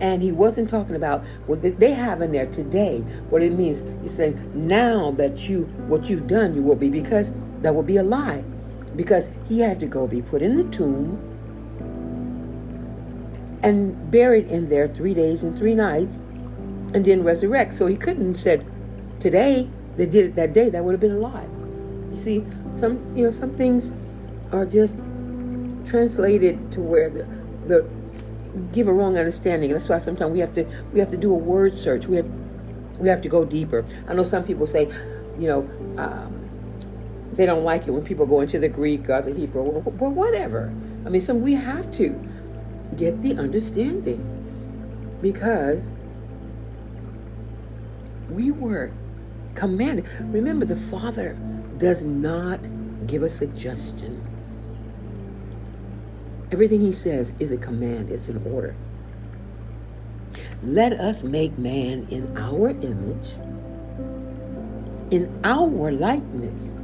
And 0.00 0.22
he 0.22 0.32
wasn't 0.32 0.68
talking 0.68 0.96
about 0.96 1.22
what 1.46 1.62
they 1.62 1.92
have 1.92 2.22
in 2.22 2.32
there 2.32 2.46
today. 2.46 3.04
What 3.28 3.42
it 3.42 3.52
means, 3.52 3.82
he's 4.02 4.14
saying 4.14 4.38
now 4.54 5.10
that 5.12 5.48
you 5.48 5.64
what 5.88 6.08
you've 6.08 6.26
done, 6.26 6.54
you 6.54 6.62
will 6.62 6.76
be 6.76 6.88
because 6.88 7.32
that 7.62 7.74
will 7.74 7.82
be 7.82 7.98
a 7.98 8.02
lie. 8.02 8.42
Because 8.96 9.30
he 9.48 9.60
had 9.60 9.78
to 9.80 9.86
go 9.86 10.06
be 10.06 10.22
put 10.22 10.42
in 10.42 10.56
the 10.56 10.64
tomb 10.64 11.18
and 13.62 14.10
buried 14.10 14.46
in 14.46 14.68
there 14.68 14.88
three 14.88 15.14
days 15.14 15.42
and 15.42 15.56
three 15.56 15.74
nights 15.74 16.24
and 16.94 17.04
then 17.04 17.22
resurrect. 17.22 17.74
So 17.74 17.86
he 17.86 17.96
couldn't 17.96 18.26
have 18.26 18.36
said 18.36 18.66
today 19.20 19.68
they 19.96 20.06
did 20.06 20.24
it 20.24 20.34
that 20.36 20.52
day, 20.52 20.70
that 20.70 20.82
would 20.82 20.92
have 20.92 21.00
been 21.00 21.12
a 21.12 21.18
lie. 21.18 21.46
You 22.10 22.16
see, 22.16 22.46
some 22.74 23.16
you 23.16 23.24
know, 23.24 23.30
some 23.30 23.54
things 23.56 23.92
are 24.52 24.64
just 24.64 24.96
translated 25.84 26.72
to 26.72 26.80
where 26.80 27.10
the 27.10 27.26
the 27.66 27.88
give 28.72 28.88
a 28.88 28.92
wrong 28.92 29.16
understanding. 29.16 29.70
That's 29.72 29.88
why 29.88 29.98
sometimes 29.98 30.32
we 30.32 30.40
have 30.40 30.54
to 30.54 30.64
we 30.92 31.00
have 31.00 31.10
to 31.10 31.16
do 31.16 31.32
a 31.32 31.36
word 31.36 31.74
search. 31.74 32.06
We 32.06 32.16
have 32.16 32.30
we 32.98 33.08
have 33.08 33.22
to 33.22 33.28
go 33.28 33.44
deeper. 33.44 33.84
I 34.08 34.14
know 34.14 34.24
some 34.24 34.44
people 34.44 34.66
say, 34.66 34.90
you 35.38 35.48
know, 35.48 35.70
um, 35.98 36.34
they 37.32 37.46
don't 37.46 37.64
like 37.64 37.86
it 37.86 37.90
when 37.92 38.04
people 38.04 38.26
go 38.26 38.40
into 38.40 38.58
the 38.58 38.68
Greek 38.68 39.08
or 39.08 39.22
the 39.22 39.32
Hebrew. 39.32 39.62
or, 39.62 39.80
well, 39.82 40.10
whatever. 40.10 40.72
I 41.06 41.08
mean, 41.08 41.20
some 41.20 41.40
we 41.40 41.54
have 41.54 41.90
to 41.92 42.20
get 42.96 43.22
the 43.22 43.36
understanding 43.36 44.26
because 45.22 45.90
we 48.30 48.50
were 48.50 48.92
commanded. 49.54 50.06
Remember, 50.20 50.64
the 50.64 50.76
Father 50.76 51.36
does 51.78 52.04
not 52.04 52.60
give 53.06 53.22
a 53.22 53.30
suggestion. 53.30 54.22
Everything 56.52 56.80
he 56.80 56.92
says 56.92 57.32
is 57.38 57.52
a 57.52 57.56
command, 57.56 58.10
it's 58.10 58.28
an 58.28 58.42
order. 58.52 58.74
Let 60.62 60.92
us 60.92 61.22
make 61.22 61.56
man 61.58 62.06
in 62.10 62.36
our 62.36 62.70
image, 62.70 63.34
in 65.10 65.40
our 65.44 65.92
likeness. 65.92 66.74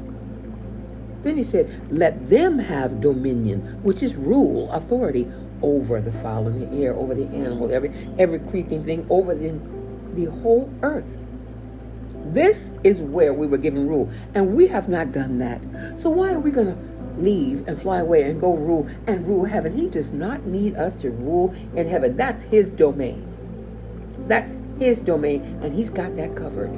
Then 1.23 1.37
he 1.37 1.43
said, 1.43 1.93
Let 1.93 2.31
them 2.31 2.59
have 2.59 3.01
dominion, 3.01 3.61
which 3.83 4.03
is 4.03 4.15
rule, 4.15 4.71
authority 4.71 5.31
over 5.63 6.01
the 6.01 6.13
fowl 6.13 6.47
in 6.49 6.61
the 6.61 6.85
air, 6.85 6.95
over 6.95 7.15
the 7.15 7.27
animal, 7.29 7.73
every 7.73 7.91
every 8.19 8.39
creeping 8.39 8.83
thing, 8.83 9.07
over 9.11 9.35
the, 9.35 9.59
the 10.15 10.27
whole 10.27 10.73
earth. 10.83 11.19
This 12.33 12.73
is 12.85 13.03
where 13.03 13.33
we 13.33 13.47
were 13.47 13.59
given 13.59 13.89
rule, 13.89 14.11
and 14.35 14.55
we 14.55 14.67
have 14.69 14.89
not 14.89 15.13
done 15.13 15.39
that. 15.39 15.61
So 15.99 16.11
why 16.11 16.33
are 16.33 16.41
we 16.41 16.51
going 16.51 16.69
to 16.69 16.97
leave 17.19 17.67
and 17.67 17.81
fly 17.81 18.01
away 18.01 18.23
and 18.23 18.41
go 18.41 18.55
rule 18.55 18.89
and 19.07 19.27
rule 19.27 19.45
heaven. 19.45 19.75
He 19.75 19.89
does 19.89 20.13
not 20.13 20.45
need 20.45 20.77
us 20.77 20.95
to 20.97 21.11
rule 21.11 21.55
in 21.75 21.89
heaven. 21.89 22.17
That's 22.17 22.43
his 22.43 22.71
domain. 22.71 23.27
That's 24.27 24.57
his 24.79 25.01
domain, 25.01 25.43
and 25.63 25.73
he's 25.73 25.91
got 25.91 26.15
that 26.17 26.35
covered. 26.37 26.71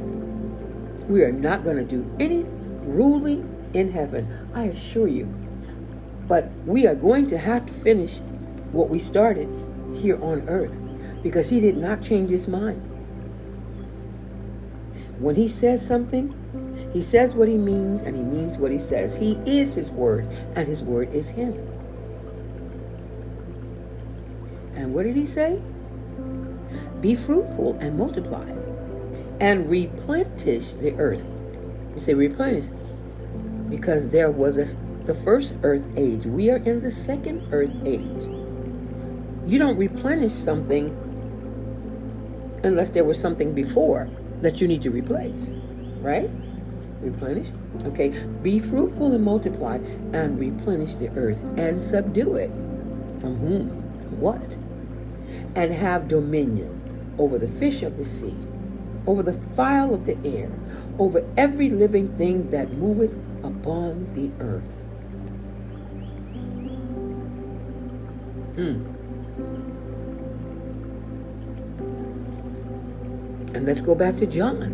We 1.09 1.25
are 1.25 1.33
not 1.33 1.65
going 1.65 1.77
to 1.77 1.85
do 1.85 2.09
any 2.21 2.45
ruling 2.83 3.55
in 3.73 3.91
heaven, 3.91 4.51
I 4.55 4.65
assure 4.65 5.09
you. 5.09 5.27
But 6.27 6.51
we 6.67 6.87
are 6.87 6.95
going 6.95 7.27
to 7.29 7.39
have 7.39 7.67
to 7.67 7.73
finish 7.73 8.19
what 8.73 8.91
we 8.91 8.99
started 8.99 9.49
here 9.95 10.23
on 10.23 10.47
earth 10.49 10.79
because 11.23 11.49
he 11.49 11.61
did 11.61 11.77
not 11.77 12.03
change 12.03 12.31
his 12.31 12.47
mind. 12.47 12.83
When 15.19 15.35
he 15.35 15.49
says 15.49 15.85
something, 15.85 16.35
he 16.93 17.03
says 17.03 17.35
what 17.35 17.49
he 17.49 17.57
means 17.57 18.03
and 18.03 18.17
he 18.17 18.23
means 18.23 18.57
what 18.57 18.71
he 18.71 18.79
says. 18.79 19.17
He 19.17 19.33
is 19.47 19.75
his 19.75 19.91
word 19.91 20.27
and 20.55 20.67
his 20.67 20.83
word 20.83 21.13
is 21.13 21.29
him. 21.31 21.55
And 24.75 24.95
what 24.95 25.03
did 25.03 25.17
he 25.17 25.27
say? 25.27 25.61
Be 27.01 27.15
fruitful 27.17 27.77
and 27.81 27.99
multiply 27.99 28.49
and 29.41 29.69
replenish 29.69 30.73
the 30.73 30.95
earth. 30.99 31.29
You 31.95 32.01
say 32.01 32.15
replenish 32.15 32.67
because 33.69 34.09
there 34.09 34.31
was 34.31 34.57
a, 34.57 34.67
the 35.05 35.15
first 35.15 35.55
earth 35.63 35.87
age. 35.97 36.27
We 36.27 36.51
are 36.51 36.59
in 36.59 36.81
the 36.81 36.91
second 36.91 37.49
earth 37.53 37.75
age. 37.85 38.29
You 39.47 39.59
don't 39.59 39.77
replenish 39.77 40.33
something 40.33 40.97
unless 42.63 42.91
there 42.91 43.05
was 43.05 43.21
something 43.21 43.53
before 43.53 44.09
that 44.43 44.61
you 44.61 44.69
need 44.69 44.83
to 44.83 44.91
replace, 44.91 45.55
right? 46.01 46.31
Replenish. 47.01 47.49
Okay. 47.85 48.09
Be 48.43 48.59
fruitful 48.59 49.13
and 49.13 49.25
multiply 49.25 49.79
and 50.13 50.39
replenish 50.39 50.95
the 50.95 51.09
earth 51.11 51.43
and 51.57 51.81
subdue 51.81 52.37
it. 52.37 52.51
From 53.21 53.37
whom? 53.37 53.69
From 54.01 54.21
what? 54.21 54.57
And 55.55 55.73
have 55.73 56.09
dominion 56.09 57.15
over 57.19 57.39
the 57.39 57.49
fish 57.49 57.83
of 57.83 57.97
the 57.99 58.05
sea, 58.05 58.37
over 59.07 59.23
the 59.23 59.33
fowl 59.33 59.95
of 59.95 60.07
the 60.07 60.17
air, 60.25 60.51
over 60.99 61.25
every 61.37 61.71
living 61.71 62.15
thing 62.15 62.51
that 62.51 62.73
moveth 62.73 63.15
upon 63.43 64.09
the 64.15 64.31
earth. 64.43 64.77
Hmm. 68.55 68.98
And 73.59 73.67
let's 73.67 73.81
go 73.81 73.97
back 73.97 74.15
to 74.19 74.27
John. 74.27 74.71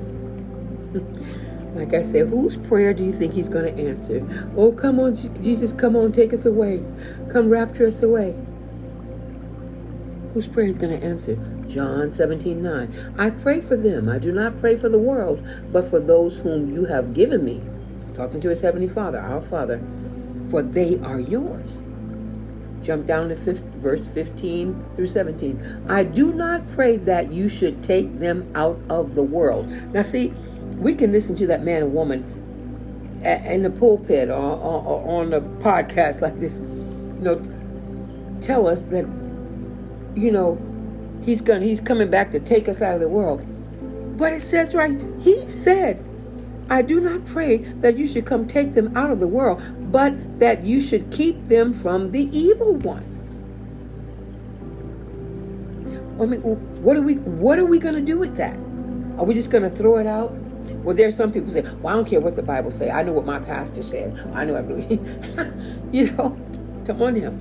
like 1.75 1.95
I 1.95 2.03
said, 2.03 2.29
whose 2.29 2.59
prayer 2.59 2.93
do 2.93 3.03
you 3.03 3.15
think 3.15 3.33
he's 3.33 3.49
going 3.49 3.75
to 3.75 3.83
answer? 3.83 4.23
Oh, 4.59 4.73
come 4.73 5.01
on, 5.01 5.17
Jesus, 5.17 5.73
come 5.73 5.97
on, 5.97 6.13
take 6.13 6.35
us 6.35 6.45
away. 6.45 6.85
Come 7.33 7.49
rapture 7.49 7.87
us 7.87 8.03
away. 8.03 8.37
Whose 10.35 10.47
prayer 10.47 10.67
is 10.67 10.77
going 10.77 11.01
to 11.01 11.03
answer? 11.03 11.37
John 11.67 12.13
17, 12.13 12.63
9. 12.63 13.15
I 13.17 13.31
pray 13.31 13.63
for 13.63 13.75
them. 13.75 14.11
I 14.11 14.19
do 14.19 14.33
not 14.33 14.61
pray 14.61 14.77
for 14.77 14.91
the 14.91 14.99
world, 14.99 15.43
but 15.73 15.87
for 15.87 15.99
those 15.99 16.37
whom 16.37 16.75
you 16.75 16.85
have 16.85 17.15
given 17.15 17.43
me. 17.43 17.63
Talking 18.15 18.43
to 18.43 18.51
his 18.51 18.61
heavenly 18.61 18.89
Father, 18.89 19.19
our 19.19 19.41
Father, 19.41 19.81
for 20.51 20.61
they 20.61 20.99
are 20.99 21.21
yours. 21.21 21.83
Jump 22.85 23.07
down 23.07 23.31
to 23.31 23.35
verse 23.35 24.07
15 24.07 24.85
through 24.95 25.07
17. 25.07 25.87
I 25.89 26.05
do 26.05 26.33
not 26.33 26.69
pray 26.75 26.99
that 26.99 27.33
you 27.33 27.49
should 27.49 27.83
take 27.83 28.19
them 28.19 28.51
out 28.55 28.79
of 28.91 29.15
the 29.15 29.23
world. 29.23 29.69
Now, 29.95 30.03
see, 30.03 30.35
we 30.77 30.95
can 30.95 31.11
listen 31.11 31.35
to 31.37 31.47
that 31.47 31.65
man 31.65 31.83
and 31.83 31.95
woman 31.95 32.43
in 33.25 33.63
the 33.63 33.71
pulpit 33.71 34.29
or, 34.29 34.35
on 34.35 35.31
the 35.31 35.41
podcast 35.41 36.21
like 36.21 36.39
this, 36.41 36.59
you 36.59 37.21
know, 37.21 37.43
tell 38.43 38.69
us 38.69 38.83
that, 38.83 39.07
you 40.15 40.31
know, 40.31 40.61
he's 41.25 41.41
going 41.41 41.63
he's 41.63 41.81
coming 41.81 42.11
back 42.11 42.33
to 42.33 42.41
take 42.41 42.69
us 42.69 42.83
out 42.83 42.95
of 42.95 43.01
the 43.01 43.09
world. 43.09 43.43
But 44.19 44.35
it 44.35 44.43
says 44.43 44.75
right, 44.75 45.01
he 45.21 45.49
said, 45.49 46.05
I 46.69 46.83
do 46.83 47.01
not 47.01 47.25
pray 47.25 47.59
that 47.59 47.97
you 47.97 48.07
should 48.07 48.27
come 48.27 48.47
take 48.47 48.73
them 48.73 48.95
out 48.97 49.11
of 49.11 49.21
the 49.21 49.29
world, 49.29 49.63
but 49.95 50.41
that 50.41 50.65
you 50.65 50.81
should 50.81 51.09
keep 51.13 51.45
them 51.45 51.73
from 51.73 52.11
the 52.11 52.25
evil 52.37 52.75
one. 52.79 53.05
I 56.21 56.27
mean, 56.27 56.41
what 56.83 56.97
are 56.97 57.01
we 57.01 57.15
what 57.15 57.61
are 57.61 57.65
we 57.65 57.79
going 57.79 57.95
to 57.95 58.01
do 58.01 58.19
with 58.19 58.35
that? 58.35 58.57
Are 59.19 59.25
we 59.25 59.35
just 59.35 59.53
going 59.53 59.63
to 59.63 59.71
throw 59.71 59.99
it 59.99 60.07
out? 60.09 60.33
Well, 60.83 60.97
there 60.97 61.07
are 61.07 61.13
some 61.13 61.31
people 61.31 61.53
say, 61.53 61.63
"Well, 61.81 61.95
I 61.95 61.97
don't 61.97 62.09
care 62.09 62.21
what 62.21 62.35
the 62.35 62.43
Bible 62.43 62.73
say. 62.73 62.91
I 62.91 63.05
know 63.05 63.13
what 63.13 63.25
my 63.25 63.39
pastor 63.39 63.85
said. 63.85 64.19
I 64.35 64.45
know 64.45 64.57
I 64.57 64.63
believe." 64.63 64.99
you 65.93 66.11
know, 66.11 66.37
come 66.85 67.01
on 67.01 67.15
now. 67.15 67.33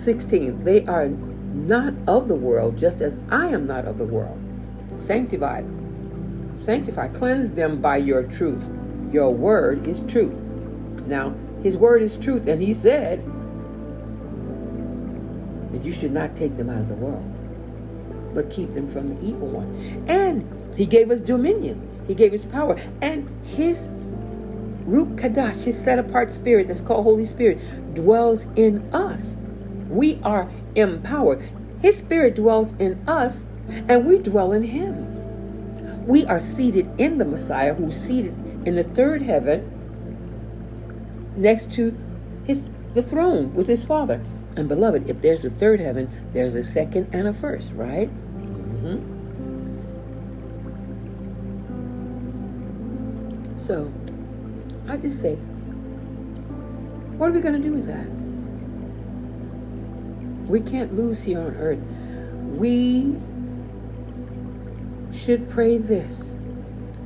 Sixteen. 0.00 0.64
They 0.64 0.86
are 0.86 1.08
not 1.08 1.92
of 2.06 2.28
the 2.28 2.34
world, 2.34 2.78
just 2.78 3.02
as 3.02 3.18
I 3.30 3.48
am 3.48 3.66
not 3.66 3.84
of 3.84 3.98
the 3.98 4.06
world. 4.06 4.40
Sanctified 4.96 5.66
sanctify, 6.56 7.08
cleanse 7.08 7.50
them 7.50 7.80
by 7.80 7.96
your 7.96 8.22
truth. 8.22 8.70
Your 9.12 9.34
word 9.34 9.86
is 9.86 10.02
truth. 10.02 10.43
Now, 11.06 11.34
his 11.62 11.76
word 11.76 12.02
is 12.02 12.16
truth, 12.16 12.46
and 12.46 12.62
he 12.62 12.74
said 12.74 13.24
that 15.72 15.84
you 15.84 15.92
should 15.92 16.12
not 16.12 16.36
take 16.36 16.56
them 16.56 16.70
out 16.70 16.78
of 16.78 16.88
the 16.88 16.94
world, 16.94 17.24
but 18.34 18.50
keep 18.50 18.74
them 18.74 18.88
from 18.88 19.08
the 19.08 19.20
evil 19.22 19.48
one. 19.48 20.04
And 20.08 20.74
he 20.76 20.86
gave 20.86 21.10
us 21.10 21.20
dominion, 21.20 21.88
he 22.06 22.14
gave 22.14 22.32
us 22.32 22.44
power, 22.44 22.80
and 23.00 23.28
his 23.44 23.88
Ruach 24.86 25.16
Kadash, 25.18 25.64
his 25.64 25.82
set 25.82 25.98
apart 25.98 26.32
spirit 26.32 26.68
that's 26.68 26.80
called 26.80 27.04
Holy 27.04 27.24
Spirit, 27.24 27.94
dwells 27.94 28.46
in 28.54 28.94
us. 28.94 29.36
We 29.88 30.20
are 30.22 30.50
empowered. 30.74 31.42
His 31.80 31.98
spirit 31.98 32.34
dwells 32.34 32.74
in 32.78 33.02
us, 33.08 33.44
and 33.88 34.04
we 34.04 34.18
dwell 34.18 34.52
in 34.52 34.62
him. 34.62 36.06
We 36.06 36.26
are 36.26 36.40
seated 36.40 36.90
in 36.98 37.16
the 37.16 37.24
Messiah 37.24 37.72
who's 37.72 37.96
seated 37.96 38.34
in 38.66 38.76
the 38.76 38.82
third 38.82 39.22
heaven 39.22 39.73
next 41.36 41.72
to 41.72 41.96
his 42.44 42.68
the 42.94 43.02
throne 43.02 43.52
with 43.54 43.66
his 43.66 43.84
father. 43.84 44.20
And 44.56 44.68
beloved, 44.68 45.10
if 45.10 45.20
there's 45.20 45.44
a 45.44 45.50
third 45.50 45.80
heaven, 45.80 46.08
there's 46.32 46.54
a 46.54 46.62
second 46.62 47.08
and 47.12 47.26
a 47.26 47.32
first, 47.32 47.72
right? 47.72 48.08
Mm-hmm. 48.08 49.10
So, 53.58 53.92
I 54.88 54.96
just 54.96 55.20
say, 55.20 55.34
what 57.16 57.30
are 57.30 57.32
we 57.32 57.40
going 57.40 57.60
to 57.60 57.68
do 57.68 57.72
with 57.72 57.86
that? 57.86 58.06
We 60.48 60.60
can't 60.60 60.94
lose 60.94 61.24
here 61.24 61.40
on 61.40 61.56
earth. 61.56 61.80
We 62.56 63.16
should 65.12 65.48
pray 65.48 65.78
this 65.78 66.36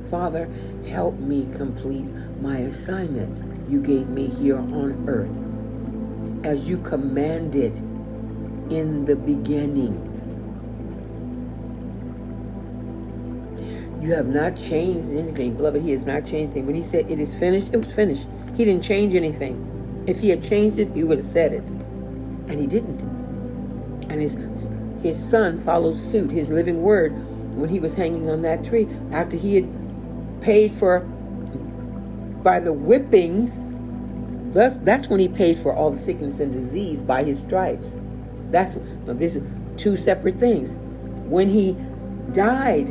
Father, 0.09 0.49
help 0.87 1.19
me 1.19 1.47
complete 1.53 2.07
my 2.41 2.57
assignment 2.57 3.48
you 3.69 3.81
gave 3.81 4.07
me 4.09 4.27
here 4.27 4.57
on 4.57 5.05
earth 5.07 6.45
as 6.45 6.67
you 6.67 6.77
commanded 6.77 7.77
in 8.71 9.05
the 9.05 9.15
beginning. 9.15 10.05
You 14.01 14.13
have 14.13 14.27
not 14.27 14.55
changed 14.55 15.11
anything. 15.11 15.55
Beloved, 15.55 15.81
He 15.81 15.91
has 15.91 16.05
not 16.05 16.21
changed 16.21 16.35
anything. 16.35 16.65
When 16.65 16.75
He 16.75 16.83
said 16.83 17.09
it 17.11 17.19
is 17.19 17.35
finished, 17.35 17.73
it 17.73 17.77
was 17.77 17.91
finished. 17.91 18.27
He 18.55 18.65
didn't 18.65 18.83
change 18.83 19.13
anything. 19.13 20.03
If 20.07 20.19
He 20.19 20.29
had 20.29 20.43
changed 20.43 20.79
it, 20.79 20.93
He 20.93 21.03
would 21.03 21.17
have 21.17 21.27
said 21.27 21.53
it. 21.53 21.63
And 22.47 22.59
He 22.59 22.65
didn't. 22.65 23.01
And 24.09 24.21
His, 24.21 24.37
his 25.03 25.17
Son 25.17 25.59
follows 25.59 26.01
suit. 26.01 26.31
His 26.31 26.49
living 26.49 26.81
word 26.81 27.11
when 27.59 27.69
he 27.69 27.79
was 27.79 27.95
hanging 27.95 28.29
on 28.29 28.41
that 28.43 28.63
tree 28.63 28.87
after 29.11 29.37
he 29.37 29.55
had 29.55 30.41
paid 30.41 30.71
for 30.71 31.05
by 32.43 32.59
the 32.59 32.73
whippings 32.73 33.59
that's, 34.53 34.77
that's 34.77 35.07
when 35.07 35.19
he 35.19 35.27
paid 35.27 35.57
for 35.57 35.73
all 35.73 35.91
the 35.91 35.97
sickness 35.97 36.39
and 36.39 36.51
disease 36.51 37.03
by 37.03 37.23
his 37.23 37.39
stripes. 37.39 37.95
That's 38.49 38.75
now 39.05 39.13
this 39.13 39.35
is 39.35 39.43
two 39.77 39.95
separate 39.95 40.35
things. 40.35 40.75
When 41.29 41.47
he 41.47 41.77
died 42.31 42.89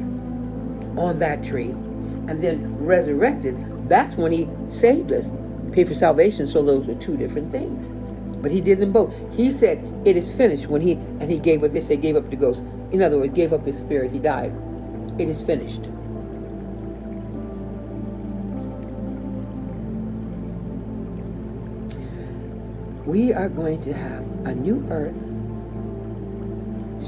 on 0.97 1.19
that 1.19 1.43
tree 1.43 1.71
and 1.71 2.43
then 2.43 2.77
resurrected 2.85 3.57
that's 3.89 4.17
when 4.17 4.33
he 4.33 4.49
saved 4.69 5.13
us 5.13 5.31
paid 5.73 5.89
for 5.89 5.95
salvation. 5.95 6.47
So 6.47 6.63
those 6.63 6.87
were 6.87 6.95
two 6.95 7.17
different 7.17 7.51
things. 7.51 7.93
But 8.41 8.53
he 8.53 8.61
did 8.61 8.79
them 8.79 8.93
both. 8.93 9.15
He 9.35 9.51
said 9.51 9.83
it 10.05 10.17
is 10.17 10.35
finished 10.35 10.69
when 10.69 10.81
he 10.81 10.93
and 10.93 11.31
he 11.31 11.39
gave 11.39 11.61
what 11.61 11.73
they 11.73 11.81
say 11.81 11.97
gave 11.97 12.17
up 12.17 12.31
the 12.31 12.37
ghost. 12.37 12.63
In 12.93 13.03
other 13.03 13.19
words, 13.19 13.35
gave 13.35 13.53
up 13.53 13.67
his 13.67 13.79
spirit, 13.79 14.13
he 14.13 14.19
died. 14.19 14.53
It 15.19 15.29
is 15.29 15.43
finished. 15.43 15.91
We 23.09 23.33
are 23.33 23.49
going 23.49 23.81
to 23.81 23.95
have 23.95 24.23
a 24.45 24.55
new 24.55 24.87
earth, 24.91 25.17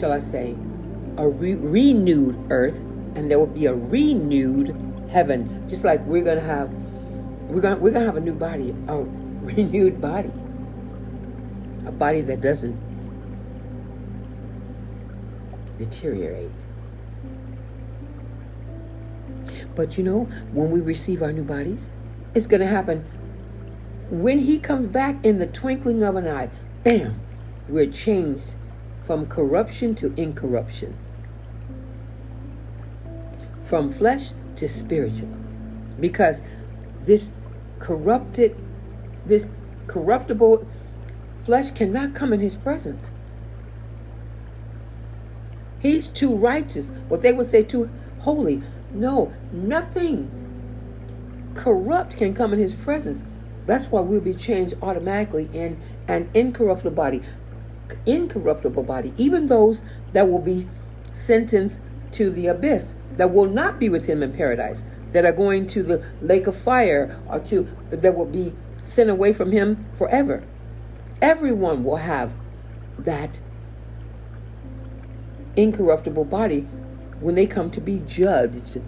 shall 0.00 0.12
I 0.12 0.20
say, 0.20 0.56
a 1.18 1.28
re- 1.28 1.56
renewed 1.56 2.38
earth, 2.48 2.80
and 3.14 3.30
there 3.30 3.38
will 3.38 3.46
be 3.46 3.66
a 3.66 3.74
renewed 3.74 4.74
heaven, 5.10 5.68
just 5.68 5.84
like 5.84 6.02
we're 6.06 6.24
going 6.24 6.38
to 6.38 6.42
have 6.42 6.72
we're 7.50 7.60
going 7.60 7.78
we're 7.82 7.90
going 7.90 8.00
to 8.00 8.06
have 8.06 8.16
a 8.16 8.20
new 8.22 8.34
body, 8.34 8.74
a 8.88 8.96
renewed 9.42 10.00
body. 10.00 10.32
A 11.86 11.92
body 11.92 12.22
that 12.22 12.40
doesn't 12.40 12.80
deteriorate. 15.76 16.50
But 19.74 19.98
you 19.98 20.04
know, 20.04 20.24
when 20.54 20.70
we 20.70 20.80
receive 20.80 21.20
our 21.22 21.30
new 21.30 21.44
bodies, 21.44 21.90
it's 22.34 22.46
going 22.46 22.60
to 22.60 22.66
happen 22.66 23.04
when 24.10 24.40
He 24.40 24.58
comes 24.58 24.86
back 24.86 25.24
in 25.24 25.38
the 25.38 25.46
twinkling 25.46 26.02
of 26.02 26.16
an 26.16 26.26
eye. 26.26 26.50
Bam! 26.84 27.20
We're 27.68 27.86
changed 27.86 28.54
from 29.00 29.26
corruption 29.26 29.94
to 29.96 30.12
incorruption, 30.14 30.96
from 33.60 33.90
flesh 33.90 34.32
to 34.56 34.68
spiritual. 34.68 35.28
Because 35.98 36.42
this 37.02 37.30
corrupted, 37.78 38.56
this 39.24 39.46
corruptible 39.86 40.66
flesh 41.42 41.70
cannot 41.70 42.14
come 42.14 42.32
in 42.32 42.40
His 42.40 42.56
presence. 42.56 43.10
He's 45.80 46.08
too 46.08 46.34
righteous. 46.34 46.90
What 47.08 47.22
they 47.22 47.32
would 47.32 47.46
say 47.46 47.62
too 47.62 47.90
holy. 48.20 48.62
No, 48.92 49.32
nothing 49.50 50.30
corrupt 51.54 52.16
can 52.16 52.34
come 52.34 52.52
in 52.52 52.58
his 52.58 52.74
presence. 52.74 53.22
That's 53.66 53.86
why 53.86 54.00
we'll 54.00 54.20
be 54.20 54.34
changed 54.34 54.74
automatically 54.82 55.48
in 55.52 55.78
an 56.08 56.30
incorruptible 56.34 56.92
body. 56.92 57.22
Incorruptible 58.06 58.82
body. 58.82 59.12
Even 59.16 59.46
those 59.46 59.82
that 60.12 60.28
will 60.28 60.40
be 60.40 60.66
sentenced 61.12 61.80
to 62.12 62.30
the 62.30 62.46
abyss, 62.46 62.94
that 63.16 63.32
will 63.32 63.46
not 63.46 63.78
be 63.78 63.88
with 63.88 64.06
him 64.06 64.22
in 64.22 64.32
paradise, 64.32 64.84
that 65.12 65.24
are 65.24 65.32
going 65.32 65.66
to 65.68 65.82
the 65.82 66.04
lake 66.20 66.46
of 66.46 66.56
fire, 66.56 67.20
or 67.28 67.40
to 67.40 67.68
that 67.90 68.14
will 68.14 68.24
be 68.24 68.54
sent 68.84 69.10
away 69.10 69.32
from 69.32 69.52
him 69.52 69.86
forever. 69.92 70.42
Everyone 71.20 71.84
will 71.84 71.96
have 71.96 72.32
that 72.98 73.40
incorruptible 75.56 76.24
body 76.24 76.60
when 77.20 77.34
they 77.34 77.46
come 77.46 77.70
to 77.70 77.80
be 77.80 77.98
judged 78.06 78.80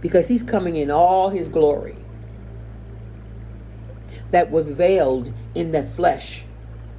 because 0.00 0.28
he's 0.28 0.42
coming 0.42 0.76
in 0.76 0.90
all 0.90 1.30
his 1.30 1.48
glory 1.48 1.96
that 4.30 4.50
was 4.50 4.70
veiled 4.70 5.32
in 5.54 5.72
the 5.72 5.82
flesh 5.82 6.44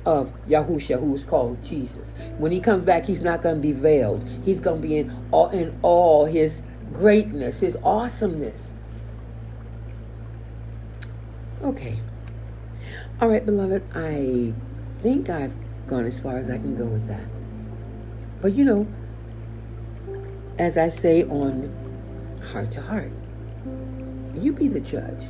of 0.05 0.31
Yahusha, 0.47 0.99
who 0.99 1.15
is 1.15 1.23
called 1.23 1.63
Jesus. 1.63 2.13
When 2.37 2.51
he 2.51 2.59
comes 2.59 2.83
back, 2.83 3.05
he's 3.05 3.21
not 3.21 3.41
going 3.41 3.55
to 3.55 3.61
be 3.61 3.71
veiled. 3.71 4.25
He's 4.43 4.59
going 4.59 4.81
to 4.81 4.87
be 4.87 4.97
in 4.97 5.27
all, 5.31 5.49
in 5.49 5.77
all 5.81 6.25
his 6.25 6.61
greatness, 6.93 7.59
his 7.59 7.77
awesomeness. 7.83 8.71
Okay. 11.63 11.99
All 13.19 13.29
right, 13.29 13.45
beloved, 13.45 13.83
I 13.95 14.53
think 15.01 15.29
I've 15.29 15.53
gone 15.87 16.05
as 16.05 16.19
far 16.19 16.37
as 16.37 16.49
I 16.49 16.57
can 16.57 16.75
go 16.75 16.85
with 16.85 17.07
that. 17.07 17.25
But 18.41 18.53
you 18.53 18.65
know, 18.65 18.87
as 20.59 20.77
I 20.77 20.89
say 20.89 21.23
on 21.23 21.73
Heart 22.51 22.71
to 22.71 22.81
Heart, 22.81 23.11
you 24.35 24.51
be 24.51 24.67
the 24.67 24.79
judge. 24.79 25.23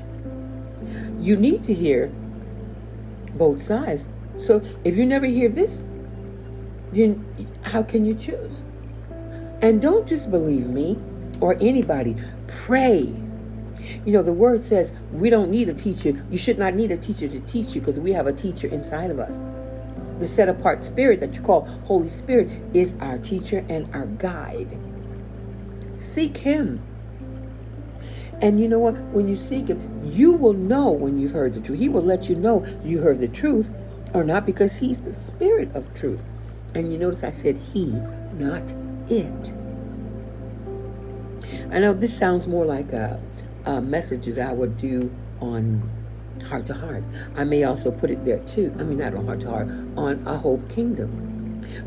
You 1.19 1.35
need 1.35 1.63
to 1.63 1.73
hear 1.73 2.11
both 3.35 3.61
sides. 3.61 4.07
So 4.37 4.61
if 4.83 4.97
you 4.97 5.05
never 5.05 5.25
hear 5.25 5.49
this, 5.49 5.83
then 6.91 7.25
how 7.63 7.83
can 7.83 8.05
you 8.05 8.13
choose? 8.13 8.63
And 9.61 9.81
don't 9.81 10.07
just 10.07 10.29
believe 10.31 10.67
me 10.67 10.97
or 11.39 11.57
anybody. 11.59 12.15
Pray. 12.47 13.13
You 14.05 14.13
know, 14.13 14.23
the 14.23 14.33
word 14.33 14.63
says 14.63 14.93
we 15.11 15.29
don't 15.29 15.49
need 15.49 15.69
a 15.69 15.73
teacher. 15.73 16.25
You 16.29 16.37
should 16.37 16.57
not 16.57 16.73
need 16.73 16.91
a 16.91 16.97
teacher 16.97 17.27
to 17.27 17.39
teach 17.41 17.75
you 17.75 17.81
because 17.81 17.99
we 17.99 18.11
have 18.13 18.27
a 18.27 18.33
teacher 18.33 18.67
inside 18.67 19.11
of 19.11 19.19
us. 19.19 19.39
The 20.19 20.27
set 20.27 20.47
apart 20.47 20.83
spirit 20.83 21.19
that 21.19 21.35
you 21.35 21.41
call 21.41 21.65
Holy 21.85 22.07
Spirit 22.07 22.49
is 22.73 22.95
our 23.01 23.17
teacher 23.17 23.65
and 23.69 23.93
our 23.93 24.05
guide. 24.05 24.79
Seek 25.97 26.37
Him. 26.37 26.81
And 28.41 28.59
you 28.59 28.67
know 28.67 28.79
what? 28.79 28.95
When 29.13 29.27
you 29.27 29.35
seek 29.35 29.67
Him, 29.67 30.01
you 30.03 30.33
will 30.33 30.53
know 30.53 30.91
when 30.91 31.17
you've 31.17 31.31
heard 31.31 31.53
the 31.53 31.61
truth. 31.61 31.79
He 31.79 31.89
will 31.89 32.03
let 32.03 32.29
you 32.29 32.35
know 32.35 32.65
you 32.83 32.99
heard 32.99 33.19
the 33.19 33.27
truth 33.27 33.69
or 34.13 34.23
not 34.23 34.45
because 34.45 34.77
He's 34.77 35.01
the 35.01 35.15
Spirit 35.15 35.73
of 35.75 35.93
truth. 35.93 36.23
And 36.73 36.91
you 36.91 36.97
notice 36.97 37.23
I 37.23 37.31
said 37.31 37.57
He, 37.57 37.91
not 38.33 38.73
it. 39.09 39.53
I 41.71 41.79
know 41.79 41.93
this 41.93 42.15
sounds 42.15 42.47
more 42.47 42.65
like 42.65 42.91
a, 42.93 43.19
a 43.65 43.81
message 43.81 44.25
that 44.25 44.49
I 44.49 44.53
would 44.53 44.77
do 44.77 45.13
on 45.39 45.89
Heart 46.47 46.65
to 46.67 46.73
Heart. 46.73 47.03
I 47.35 47.43
may 47.43 47.63
also 47.63 47.91
put 47.91 48.11
it 48.11 48.23
there 48.25 48.39
too. 48.39 48.73
I 48.77 48.83
mean, 48.83 48.97
not 48.97 49.13
on 49.13 49.25
Heart 49.25 49.39
to 49.41 49.49
Heart, 49.49 49.67
on 49.97 50.23
A 50.27 50.37
Hope 50.37 50.69
Kingdom. 50.69 51.34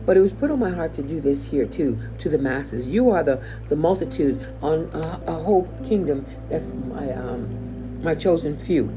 But 0.05 0.16
it 0.16 0.20
was 0.20 0.33
put 0.33 0.51
on 0.51 0.59
my 0.59 0.70
heart 0.70 0.94
to 0.94 1.03
do 1.03 1.20
this 1.20 1.51
here 1.51 1.66
too, 1.66 1.98
to 2.18 2.29
the 2.29 2.38
masses. 2.38 2.87
You 2.87 3.11
are 3.11 3.22
the, 3.22 3.42
the 3.68 3.77
multitude 3.77 4.40
on 4.62 4.90
a, 4.92 5.20
a 5.27 5.33
hope 5.35 5.85
kingdom. 5.85 6.27
That's 6.48 6.72
my 6.72 7.12
um, 7.12 8.03
my 8.03 8.14
chosen 8.14 8.57
few. 8.57 8.92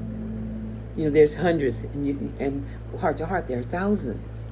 You 0.95 1.05
know, 1.05 1.09
there's 1.09 1.35
hundreds, 1.35 1.81
and, 1.81 2.05
you, 2.05 2.33
and 2.39 2.67
heart 2.99 3.17
to 3.19 3.25
heart, 3.25 3.47
there 3.47 3.59
are 3.59 3.63
thousands. 3.63 4.45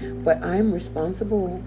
But 0.00 0.42
I'm 0.42 0.72
responsible 0.72 1.62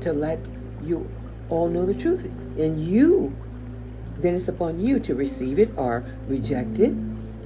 to 0.00 0.12
let 0.12 0.40
you 0.82 1.08
all 1.48 1.68
know 1.68 1.86
the 1.86 1.94
truth. 1.94 2.24
And 2.58 2.80
you, 2.80 3.34
then 4.18 4.34
it's 4.34 4.48
upon 4.48 4.80
you 4.80 4.98
to 5.00 5.14
receive 5.14 5.58
it 5.58 5.70
or 5.76 6.04
reject 6.28 6.78
it 6.78 6.94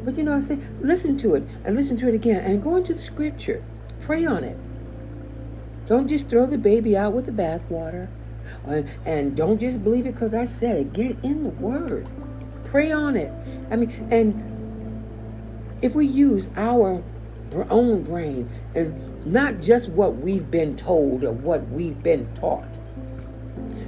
but 0.05 0.17
you 0.17 0.25
know, 0.25 0.37
I 0.37 0.41
say, 0.41 0.59
listen 0.81 1.17
to 1.19 1.35
it 1.35 1.45
and 1.65 1.77
listen 1.77 1.97
to 1.99 2.09
it 2.09 2.15
again 2.15 2.45
and 2.45 2.63
go 2.63 2.77
into 2.77 2.95
the 2.95 3.03
scripture. 3.03 3.63
Pray 4.01 4.25
on 4.25 4.45
it. 4.45 4.57
Don't 5.87 6.09
just 6.09 6.29
throw 6.29 6.47
the 6.47 6.59
baby 6.59 6.97
out 6.97 7.13
with 7.13 7.27
the 7.27 7.33
bathwater. 7.33 8.09
Uh, 8.67 8.83
and 9.05 9.37
don't 9.37 9.59
just 9.59 9.83
believe 9.83 10.07
it 10.07 10.13
because 10.13 10.35
I 10.35 10.45
said 10.45 10.77
it. 10.77 10.93
Get 10.93 11.17
in 11.23 11.43
the 11.43 11.51
word. 11.51 12.07
Pray 12.65 12.93
on 12.93 13.17
it. 13.17 13.33
I 13.71 13.77
mean, 13.77 13.91
and 14.11 15.05
if 15.83 15.95
we 15.95 16.07
use 16.07 16.49
our 16.57 17.03
own 17.69 18.03
brain 18.03 18.49
and 18.75 19.27
not 19.27 19.61
just 19.61 19.89
what 19.89 20.17
we've 20.17 20.51
been 20.51 20.77
told 20.77 21.25
or 21.25 21.33
what 21.33 21.69
we've 21.69 22.01
been 22.03 22.33
taught, 22.35 22.79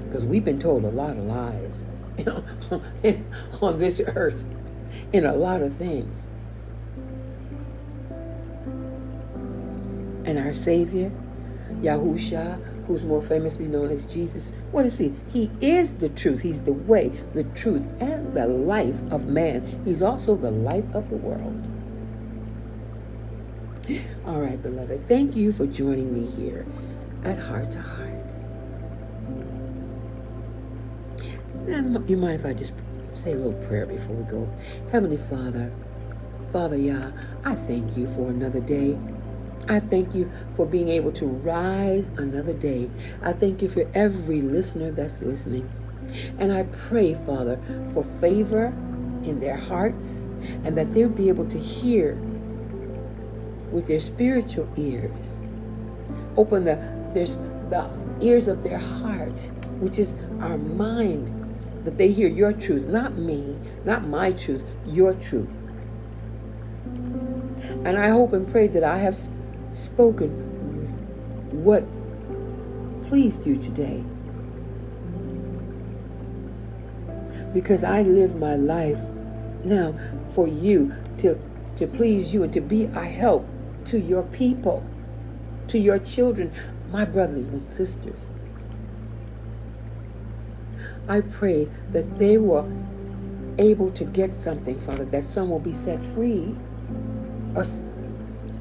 because 0.05 0.27
we've 0.27 0.45
been 0.45 0.59
told 0.59 0.85
a 0.85 0.91
lot 0.91 1.11
of 1.11 1.25
lies 1.25 1.87
on 3.63 3.79
this 3.79 4.01
earth 4.07 4.45
in 5.13 5.27
a 5.27 5.35
lot 5.35 5.63
of 5.63 5.75
things. 5.75 6.29
And 10.25 10.39
our 10.39 10.53
Savior, 10.53 11.11
Yahusha, 11.81 12.85
who's 12.87 13.05
more 13.05 13.23
famously 13.23 13.67
known 13.67 13.91
as 13.91 14.05
Jesus, 14.05 14.53
what 14.71 14.87
is 14.87 14.99
he? 14.99 15.13
He 15.29 15.51
is 15.61 15.95
the 15.95 16.09
truth. 16.09 16.43
He's 16.43 16.63
the 16.63 16.73
way, 16.73 17.09
the 17.35 17.45
truth, 17.45 17.87
and 18.01 18.33
the 18.33 18.47
life 18.47 19.03
of 19.13 19.27
man. 19.27 19.83
He's 19.85 20.03
also 20.03 20.37
the 20.37 20.51
light 20.51 20.87
of 20.95 21.11
the 21.11 21.17
world. 21.17 21.69
All 24.27 24.41
right, 24.41 24.63
beloved, 24.63 25.09
thank 25.09 25.35
you 25.35 25.53
for 25.53 25.67
joining 25.67 26.15
me 26.15 26.31
here 26.31 26.65
at 27.25 27.39
Heart 27.39 27.73
to 27.73 27.83
Heart. 27.83 28.09
And 31.67 32.09
you 32.09 32.17
mind 32.17 32.35
if 32.35 32.47
I 32.47 32.53
just 32.53 32.75
say 33.15 33.33
a 33.33 33.37
little 33.37 33.53
prayer 33.67 33.87
before 33.87 34.15
we 34.15 34.25
go. 34.25 34.49
Heavenly 34.91 35.17
Father, 35.17 35.73
Father 36.53 36.77
Yah, 36.77 37.11
I 37.45 37.55
thank 37.55 37.97
you 37.97 38.07
for 38.09 38.29
another 38.29 38.61
day. 38.61 38.99
I 39.69 39.81
thank 39.81 40.15
you 40.15 40.31
for 40.55 40.67
being 40.67 40.89
able 40.89 41.13
to 41.13 41.27
rise 41.27 42.09
another 42.17 42.53
day. 42.53 42.91
I 43.23 43.33
thank 43.33 43.63
you 43.63 43.69
for 43.69 43.89
every 43.95 44.43
listener 44.43 44.91
that's 44.91 45.23
listening. 45.23 45.71
And 46.39 46.53
I 46.53 46.65
pray, 46.65 47.15
Father, 47.15 47.59
for 47.93 48.05
favor 48.21 48.67
in 49.25 49.39
their 49.41 49.57
hearts 49.57 50.23
and 50.65 50.77
that 50.77 50.93
they'll 50.93 51.09
be 51.09 51.29
able 51.29 51.47
to 51.49 51.59
hear 51.59 52.15
with 53.71 53.87
their 53.87 54.01
spiritual 54.01 54.69
ears. 54.77 55.37
Open 56.37 56.65
the, 56.65 56.77
their, 57.15 57.27
the 57.71 57.89
ears 58.21 58.49
of 58.49 58.63
their 58.63 58.79
hearts, 58.79 59.53
which 59.81 59.99
is 59.99 60.15
our 60.41 60.59
mind 60.59 61.42
that 61.85 61.99
they 61.99 62.09
hear 62.13 62.29
your 62.29 62.53
truth, 62.53 62.87
not 62.87 63.17
me, 63.17 63.57
not 63.85 64.07
my 64.07 64.33
truth, 64.33 64.65
your 64.87 65.15
truth. 65.15 65.57
And 67.85 67.99
I 67.99 68.09
hope 68.09 68.33
and 68.33 68.51
pray 68.51 68.69
that 68.69 68.85
I 68.85 68.99
have 68.99 69.17
spoken 69.73 70.31
what 71.65 71.85
pleased 73.09 73.47
you 73.47 73.57
today. 73.57 74.03
Because 77.53 77.85
I 77.85 78.03
live 78.03 78.37
my 78.37 78.57
life 78.57 78.99
now 79.65 79.95
for 80.29 80.49
you 80.49 80.95
to, 81.19 81.39
to 81.77 81.87
please 81.87 82.33
you 82.33 82.43
and 82.43 82.53
to 82.53 82.61
be 82.61 82.85
a 82.85 83.05
help 83.05 83.47
to 83.87 83.99
your 83.99 84.23
people, 84.23 84.85
to 85.69 85.79
your 85.79 85.99
children, 85.99 86.53
my 86.91 87.05
brothers 87.05 87.49
and 87.49 87.67
sisters. 87.67 88.29
I 91.09 91.21
pray 91.21 91.69
that 91.93 92.19
they 92.19 92.39
were 92.39 92.65
able 93.59 93.91
to 93.93 94.05
get 94.05 94.31
something, 94.31 94.81
Father, 94.81 95.05
that 95.07 95.25
some 95.25 95.51
will 95.51 95.61
be 95.61 95.73
set 95.73 96.05
free, 96.05 96.55
or 97.55 97.65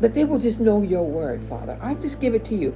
that 0.02 0.14
they 0.14 0.26
will 0.26 0.40
just 0.40 0.60
know 0.60 0.82
your 0.82 1.04
word, 1.04 1.42
Father. 1.42 1.78
I 1.82 1.94
just 1.96 2.20
give 2.20 2.36
it 2.36 2.44
to 2.46 2.56
you. 2.56 2.76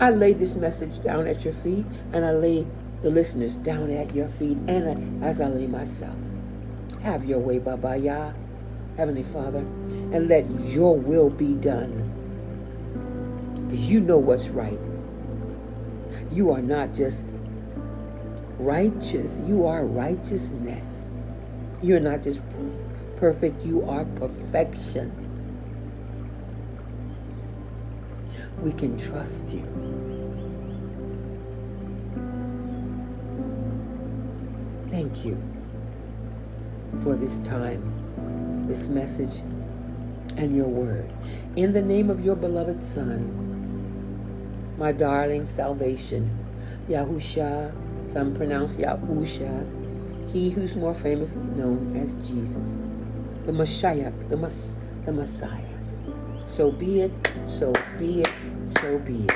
I 0.00 0.10
lay 0.10 0.32
this 0.32 0.56
message 0.56 1.00
down 1.00 1.26
at 1.26 1.44
your 1.44 1.54
feet, 1.54 1.86
and 2.12 2.24
I 2.24 2.32
lay 2.32 2.66
the 3.02 3.10
listeners 3.10 3.56
down 3.56 3.90
at 3.90 4.14
your 4.14 4.28
feet, 4.28 4.58
and 4.68 5.24
as 5.24 5.40
I 5.40 5.48
lay 5.48 5.66
myself. 5.66 6.18
Have 7.02 7.24
your 7.24 7.38
way, 7.38 7.58
Baba 7.58 7.96
Yah, 7.96 8.32
Heavenly 8.96 9.22
Father, 9.22 9.60
and 9.60 10.28
let 10.28 10.50
your 10.62 10.98
will 10.98 11.30
be 11.30 11.54
done. 11.54 12.02
Because 13.68 13.88
you 13.88 14.00
know 14.00 14.18
what's 14.18 14.48
right. 14.48 14.80
You 16.32 16.50
are 16.50 16.60
not 16.62 16.92
just 16.92 17.24
righteous. 18.58 19.40
You 19.46 19.66
are 19.66 19.84
righteousness. 19.84 21.14
You're 21.82 22.00
not 22.00 22.22
just 22.22 22.40
perfect, 23.16 23.64
you 23.64 23.82
are 23.88 24.04
perfection. 24.04 25.26
we 28.62 28.72
can 28.72 28.96
trust 28.98 29.48
you. 29.48 29.62
Thank 34.90 35.24
you 35.24 35.40
for 37.02 37.14
this 37.14 37.38
time, 37.40 38.66
this 38.66 38.88
message, 38.88 39.42
and 40.36 40.56
your 40.56 40.66
word. 40.68 41.12
In 41.56 41.72
the 41.72 41.82
name 41.82 42.10
of 42.10 42.24
your 42.24 42.36
beloved 42.36 42.82
Son, 42.82 43.44
my 44.78 44.92
darling 44.92 45.46
salvation, 45.46 46.30
Yahusha, 46.88 47.72
some 48.06 48.34
pronounce 48.34 48.76
Yahusha, 48.76 50.30
he 50.32 50.50
who's 50.50 50.76
more 50.76 50.94
famously 50.94 51.42
known 51.42 51.96
as 51.96 52.14
Jesus, 52.26 52.76
the 53.44 53.52
Messiah, 53.52 54.12
the, 54.28 54.36
Mas- 54.36 54.76
the 55.04 55.12
Messiah. 55.12 55.62
So 56.46 56.70
be 56.70 57.00
it, 57.02 57.12
so 57.46 57.72
be 57.98 58.22
it, 58.22 58.32
so 58.64 58.98
be 58.98 59.24
it. 59.24 59.32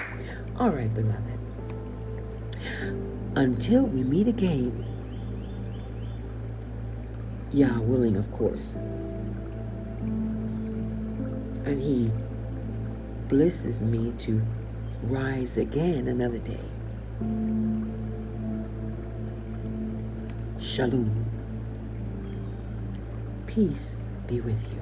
All 0.57 0.71
right, 0.71 0.93
beloved. 0.95 1.39
Until 3.37 3.85
we 3.87 4.03
meet 4.05 4.29
again, 4.29 4.85
Yah 7.53 7.81
willing, 7.81 8.17
of 8.17 8.31
course. 8.33 8.77
And 11.65 11.81
He 11.81 12.11
blesses 13.29 13.81
me 13.81 14.13
to 14.19 14.43
rise 15.05 15.57
again 15.57 16.09
another 16.09 16.39
day. 16.39 16.61
Shalom. 20.61 21.11
Peace 23.47 23.97
be 24.27 24.43
with 24.43 24.71
you. 24.71 24.80